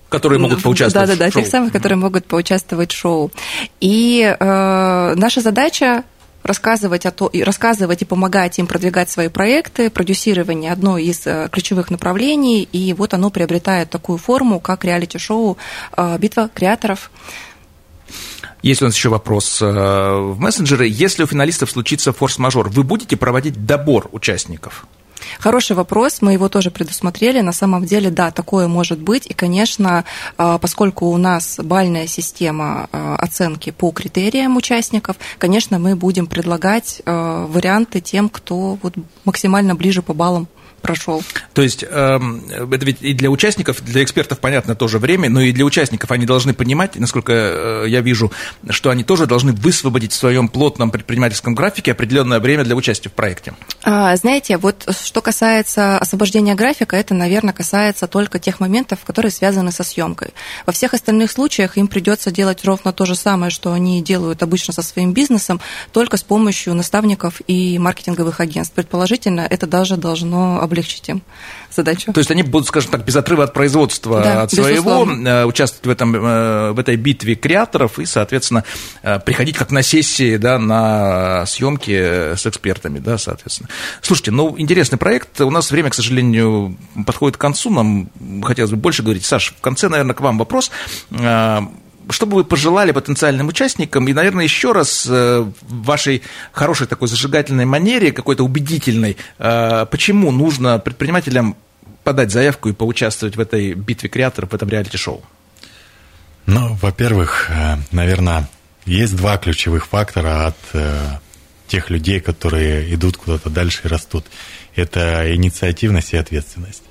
Которые 0.10 0.40
могут 0.40 0.62
поучаствовать 0.62 1.10
да, 1.10 1.16
да, 1.16 1.26
да, 1.26 1.30
в 1.30 1.34
шоу. 1.34 1.42
тех 1.42 1.52
самых, 1.52 1.72
которые 1.72 1.98
могут 1.98 2.26
поучаствовать 2.26 2.92
в 2.92 2.98
шоу. 2.98 3.32
И 3.80 4.22
э, 4.22 5.14
наша 5.16 5.42
задача 5.42 6.04
рассказывать, 6.44 7.06
о 7.06 7.12
то, 7.12 7.32
рассказывать 7.44 8.02
и 8.02 8.06
помогать 8.06 8.60
им 8.60 8.68
продвигать 8.68 9.10
свои 9.10 9.28
проекты. 9.28 9.90
Продюсирование– 9.90 10.72
одно 10.74 10.98
из 10.98 11.26
э, 11.28 11.50
ключевых 11.52 11.92
направлений, 11.92 12.64
и 12.64 12.94
вот 12.94 13.14
оно 13.14 13.30
приобретает 13.30 13.90
такую 13.90 14.18
форму, 14.18 14.60
как 14.60 14.86
реалити-шоу 14.86 15.58
э, 15.96 16.18
«Битва 16.20 16.50
креаторов». 16.54 17.12
Есть 18.64 18.82
у 18.82 18.86
нас 18.86 18.96
еще 18.96 19.10
вопрос 19.10 19.62
э, 19.62 19.66
в 19.66 20.40
мессенджеры. 20.40 20.88
Если 20.88 21.24
у 21.24 21.28
финалистов 21.28 21.70
случится 21.70 22.12
форс-мажор, 22.12 22.70
вы 22.70 22.84
будете 22.84 23.16
проводить 23.16 23.66
добор 23.66 24.10
участников? 24.12 24.86
Хороший 25.40 25.76
вопрос, 25.76 26.22
мы 26.22 26.34
его 26.34 26.50
тоже 26.50 26.72
предусмотрели. 26.72 27.42
На 27.42 27.52
самом 27.52 27.86
деле, 27.86 28.10
да, 28.10 28.32
такое 28.32 28.68
может 28.68 29.00
быть. 29.00 29.28
И, 29.28 29.34
конечно, 29.34 30.06
а, 30.38 30.58
поскольку 30.58 31.08
у 31.08 31.18
нас 31.18 31.60
бальная 31.62 32.08
система 32.08 32.90
а, 32.92 33.16
оценки 33.16 33.72
по 33.72 33.92
критериям 33.92 34.58
участников, 34.58 35.18
конечно, 35.38 35.80
мы 35.80 35.96
будем 35.96 36.28
предлагать 36.28 37.02
а, 37.06 37.46
варианты 37.48 38.02
тем, 38.02 38.30
кто 38.30 38.78
вот 38.82 38.96
максимально 39.26 39.76
ближе 39.76 40.02
по 40.02 40.14
баллам 40.14 40.48
прошел. 40.88 41.24
То 41.54 41.62
есть 41.62 41.84
эм, 41.88 42.44
это 42.50 42.86
ведь 42.86 43.02
и 43.02 43.14
для 43.14 43.30
участников, 43.30 43.84
для 43.84 44.04
экспертов, 44.04 44.40
понятно, 44.40 44.76
тоже 44.76 45.00
время, 45.00 45.30
но 45.30 45.42
и 45.42 45.52
для 45.52 45.66
участников 45.66 46.12
они 46.12 46.26
должны 46.26 46.54
понимать, 46.54 46.96
насколько 46.96 47.34
э, 47.34 47.86
я 47.88 48.02
вижу, 48.02 48.32
что 48.70 48.90
они 48.90 49.04
тоже 49.04 49.26
должны 49.26 49.52
высвободить 49.52 50.14
в 50.14 50.16
своем 50.16 50.48
плотном 50.48 50.92
предпринимательском 50.92 51.54
графике 51.56 51.92
определенное 51.92 52.40
время 52.40 52.64
для 52.64 52.76
участия 52.76 53.10
в 53.10 53.14
проекте. 53.14 53.54
А, 53.84 54.16
знаете, 54.16 54.58
вот 54.58 54.88
что 55.02 55.22
касается 55.22 55.98
освобождения 55.98 56.56
графика, 56.56 56.96
это, 56.96 57.14
наверное, 57.14 57.54
касается 57.54 58.08
только 58.08 58.40
тех 58.40 58.60
моментов, 58.60 59.00
которые 59.06 59.32
связаны 59.32 59.72
со 59.72 59.84
съемкой. 59.84 60.30
Во 60.66 60.74
всех 60.74 60.94
остальных 60.94 61.32
случаях 61.32 61.78
им 61.78 61.88
придется 61.88 62.32
делать 62.32 62.64
ровно 62.64 62.94
то 62.94 63.06
же 63.06 63.16
самое, 63.16 63.52
что 63.52 63.74
они 63.74 64.02
делают 64.02 64.42
обычно 64.42 64.74
со 64.74 64.82
своим 64.82 65.14
бизнесом, 65.14 65.60
только 65.92 66.18
с 66.18 66.24
помощью 66.24 66.74
наставников 66.74 67.42
и 67.48 67.78
маркетинговых 67.78 68.40
агентств. 68.40 68.74
Предположительно, 68.74 69.42
это 69.42 69.68
даже 69.68 69.98
должно 69.98 70.62
облегчить 70.62 70.77
им 71.08 71.22
задачу. 71.78 72.12
То 72.12 72.20
есть 72.20 72.32
они 72.32 72.44
будут, 72.44 72.68
скажем 72.68 72.92
так, 72.92 73.06
без 73.06 73.16
отрыва 73.16 73.46
от 73.46 73.54
производства 73.54 74.22
да, 74.22 74.42
от 74.44 74.52
своего, 74.52 75.06
безусловно. 75.06 75.28
Э, 75.28 75.46
участвовать 75.46 75.86
в, 75.86 75.90
этом, 75.90 76.16
э, 76.16 76.72
в 76.72 76.80
этой 76.80 76.96
битве 76.96 77.36
креаторов 77.36 78.00
и, 78.00 78.06
соответственно, 78.06 78.64
э, 79.04 79.20
приходить 79.20 79.58
как 79.58 79.72
на 79.72 79.82
сессии, 79.82 80.38
да, 80.38 80.60
на 80.60 81.46
съемки 81.46 82.36
с 82.36 82.46
экспертами, 82.46 83.00
да, 83.00 83.18
соответственно. 83.18 83.70
Слушайте, 84.02 84.32
ну, 84.32 84.56
интересный 84.58 84.98
проект. 84.98 85.40
У 85.42 85.50
нас 85.50 85.72
время, 85.72 85.90
к 85.90 85.94
сожалению, 85.94 86.76
подходит 87.06 87.38
к 87.38 87.42
концу. 87.42 87.70
Нам 87.70 88.10
хотелось 88.44 88.72
бы 88.72 88.78
больше 88.78 89.04
говорить. 89.04 89.26
Саш, 89.26 89.54
в 89.58 89.62
конце, 89.62 89.88
наверное, 89.88 90.16
к 90.16 90.22
вам 90.22 90.38
вопрос 90.38 90.72
что 92.10 92.26
бы 92.26 92.38
вы 92.38 92.44
пожелали 92.44 92.92
потенциальным 92.92 93.48
участникам, 93.48 94.08
и, 94.08 94.14
наверное, 94.14 94.44
еще 94.44 94.72
раз 94.72 95.06
э, 95.08 95.46
в 95.62 95.84
вашей 95.84 96.22
хорошей 96.52 96.88
такой 96.88 97.08
зажигательной 97.08 97.66
манере, 97.66 98.12
какой-то 98.12 98.44
убедительной, 98.44 99.18
э, 99.40 99.86
почему 99.90 100.32
нужно 100.32 100.80
предпринимателям 100.80 101.56
подать 102.04 102.32
заявку 102.32 102.70
и 102.70 102.74
поучаствовать 102.74 103.36
в 103.36 103.40
этой 103.40 103.74
битве 103.74 104.10
креаторов, 104.10 104.52
в 104.52 104.56
этом 104.56 104.70
реалити-шоу? 104.70 105.22
Ну, 106.46 106.78
во-первых, 106.82 107.50
э, 107.50 107.78
наверное, 107.92 108.50
есть 108.86 109.16
два 109.16 109.38
ключевых 109.38 109.88
фактора 109.88 110.48
от 110.48 111.12
тех 111.68 111.90
людей, 111.90 112.22
которые 112.22 112.94
идут 112.94 113.18
куда-то 113.18 113.50
дальше 113.50 113.82
и 113.84 113.88
растут. 113.90 114.26
Это 114.76 115.36
инициативность 115.36 116.14
и 116.14 116.18
ответственность. 116.18 116.84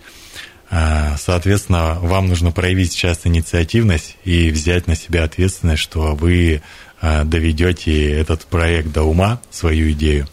А, 0.68 1.16
соответственно, 1.18 1.98
вам 2.00 2.28
нужно 2.28 2.50
проявить 2.50 2.92
сейчас 2.92 3.20
инициативность 3.24 4.16
и 4.24 4.50
взять 4.50 4.86
на 4.86 4.96
себя 4.96 5.24
ответственность, 5.24 5.82
что 5.82 6.14
вы 6.14 6.62
а, 7.00 7.24
доведете 7.24 8.10
этот 8.10 8.44
проект 8.46 8.90
до 8.90 9.04
ума, 9.04 9.40
свою 9.50 9.92
идею. 9.92 10.26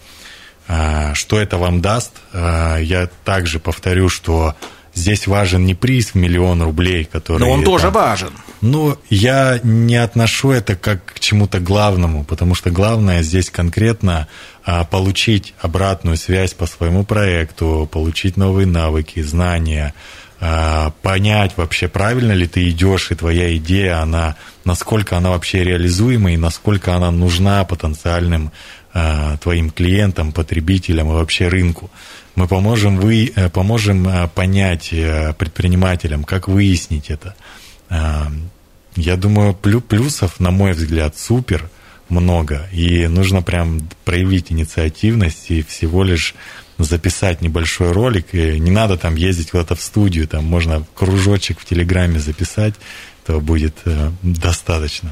А, 0.68 1.14
что 1.14 1.40
это 1.40 1.58
вам 1.58 1.82
даст? 1.82 2.14
Я 2.34 3.10
также 3.26 3.60
повторю, 3.60 4.10
что 4.10 4.56
здесь 4.96 5.28
важен 5.28 5.66
не 5.66 5.76
приз 5.76 6.10
в 6.10 6.16
миллион 6.16 6.64
рублей, 6.64 7.06
который... 7.06 7.40
Но 7.40 7.52
он 7.52 7.64
тоже 7.64 7.90
важен. 7.90 8.32
Ну, 8.62 8.98
я 9.10 9.60
не 9.62 9.98
отношу 9.98 10.52
это 10.52 10.76
как 10.76 11.06
к 11.06 11.20
чему-то 11.20 11.60
главному, 11.60 12.24
потому 12.24 12.56
что 12.56 12.72
главное 12.72 13.22
здесь 13.22 13.50
конкретно 13.50 14.28
получить 14.90 15.54
обратную 15.60 16.16
связь 16.16 16.54
по 16.54 16.66
своему 16.66 17.04
проекту, 17.04 17.90
получить 17.92 18.38
новые 18.38 18.66
навыки, 18.66 19.22
знания, 19.22 19.94
понять 21.02 21.54
вообще, 21.56 21.88
правильно 21.88 22.34
ли 22.34 22.48
ты 22.48 22.70
идешь, 22.70 23.12
и 23.12 23.16
твоя 23.16 23.56
идея, 23.56 24.02
она, 24.02 24.36
насколько 24.66 25.16
она 25.16 25.30
вообще 25.30 25.64
реализуема, 25.64 26.34
и 26.34 26.38
насколько 26.38 26.96
она 26.96 27.12
нужна 27.12 27.64
потенциальным 27.64 28.52
а, 28.96 29.38
твоим 29.38 29.72
клиентам, 29.72 30.32
потребителям 30.32 31.10
и 31.10 31.14
вообще 31.14 31.48
рынку. 31.48 31.90
Мы 32.36 32.48
поможем, 32.48 32.98
вы, 32.98 33.32
э, 33.36 33.50
поможем 33.50 34.08
э, 34.08 34.28
понять 34.28 34.90
э, 34.92 35.34
предпринимателям, 35.34 36.24
как 36.24 36.48
выяснить 36.48 37.10
это. 37.10 37.34
А, 37.90 38.32
я 38.96 39.18
думаю, 39.18 39.56
плюсов, 39.56 40.40
на 40.40 40.52
мой 40.52 40.74
взгляд, 40.74 41.18
супер 41.18 41.72
много. 42.08 42.68
И 42.72 43.08
нужно 43.08 43.42
прям 43.42 43.90
проявить 44.06 44.52
инициативность 44.52 45.50
и 45.50 45.64
всего 45.64 46.04
лишь 46.04 46.36
записать 46.78 47.42
небольшой 47.42 47.92
ролик. 47.92 48.34
И 48.34 48.60
не 48.60 48.72
надо 48.72 48.98
там 48.98 49.16
ездить 49.16 49.52
куда-то 49.52 49.76
в 49.76 49.82
студию, 49.82 50.28
там 50.28 50.44
можно 50.46 50.86
кружочек 50.96 51.60
в 51.60 51.66
Телеграме 51.66 52.20
записать 52.20 52.74
этого 53.24 53.40
будет 53.40 53.76
э, 53.86 54.12
достаточно. 54.22 55.10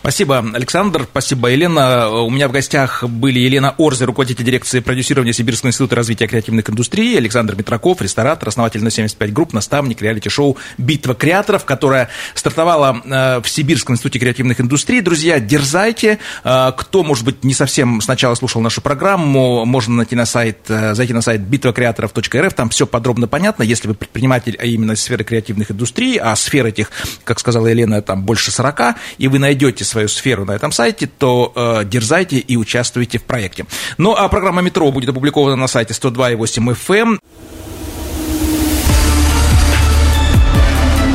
Спасибо, 0.00 0.44
Александр. 0.52 1.06
Спасибо, 1.10 1.48
Елена. 1.48 2.08
У 2.10 2.30
меня 2.30 2.48
в 2.48 2.52
гостях 2.52 3.02
были 3.04 3.38
Елена 3.38 3.74
Орзе, 3.78 4.04
руководитель 4.04 4.44
дирекции 4.44 4.80
продюсирования 4.80 5.32
Сибирского 5.32 5.70
института 5.70 5.96
развития 5.96 6.26
креативных 6.26 6.68
индустрий, 6.68 7.16
Александр 7.16 7.56
Митраков, 7.56 8.02
ресторатор, 8.02 8.48
основатель 8.48 8.84
на 8.84 8.90
75 8.90 9.32
групп, 9.32 9.52
наставник 9.52 10.02
реалити-шоу 10.02 10.56
«Битва 10.76 11.14
креаторов», 11.14 11.64
которая 11.64 12.10
стартовала 12.34 13.00
э, 13.04 13.40
в 13.40 13.48
Сибирском 13.48 13.94
институте 13.94 14.18
креативных 14.18 14.60
индустрий. 14.60 15.00
Друзья, 15.00 15.40
дерзайте. 15.40 16.18
Э, 16.44 16.72
кто, 16.76 17.02
может 17.02 17.24
быть, 17.24 17.42
не 17.42 17.54
совсем 17.54 18.00
сначала 18.02 18.34
слушал 18.34 18.60
нашу 18.60 18.82
программу, 18.82 19.64
можно 19.64 19.96
найти 19.96 20.14
на 20.14 20.26
сайт, 20.26 20.58
зайти 20.68 21.14
на 21.14 21.22
сайт 21.22 21.40
битвакреаторов.рф, 21.40 22.52
там 22.54 22.68
все 22.68 22.86
подробно 22.86 23.28
понятно. 23.28 23.62
Если 23.62 23.88
вы 23.88 23.94
предприниматель, 23.94 24.56
а 24.60 24.66
именно 24.66 24.94
сферы 24.94 25.24
креативных 25.24 25.70
индустрий, 25.70 26.18
а 26.18 26.36
сфер 26.36 26.66
этих, 26.66 26.90
как 27.24 27.40
сказала 27.46 27.68
Елена, 27.68 28.02
там 28.02 28.24
больше 28.24 28.50
40, 28.50 28.96
и 29.18 29.28
вы 29.28 29.38
найдете 29.38 29.84
свою 29.84 30.08
сферу 30.08 30.44
на 30.44 30.50
этом 30.50 30.72
сайте, 30.72 31.06
то 31.06 31.52
э, 31.54 31.84
дерзайте 31.84 32.38
и 32.38 32.56
участвуйте 32.56 33.18
в 33.18 33.22
проекте. 33.22 33.66
Ну, 33.98 34.16
а 34.16 34.28
программа 34.28 34.62
«Метро» 34.62 34.90
будет 34.90 35.10
опубликована 35.10 35.54
на 35.54 35.68
сайте 35.68 35.94
102.8 35.94 36.76
FM. 36.76 36.96
Эм. 36.96 37.20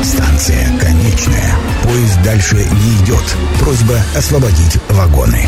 Станция 0.02 0.78
конечная. 0.80 1.54
Поезд 1.82 2.22
дальше 2.24 2.56
не 2.56 3.04
идет. 3.04 3.24
Просьба 3.60 4.00
освободить 4.16 4.78
вагоны. 4.88 5.46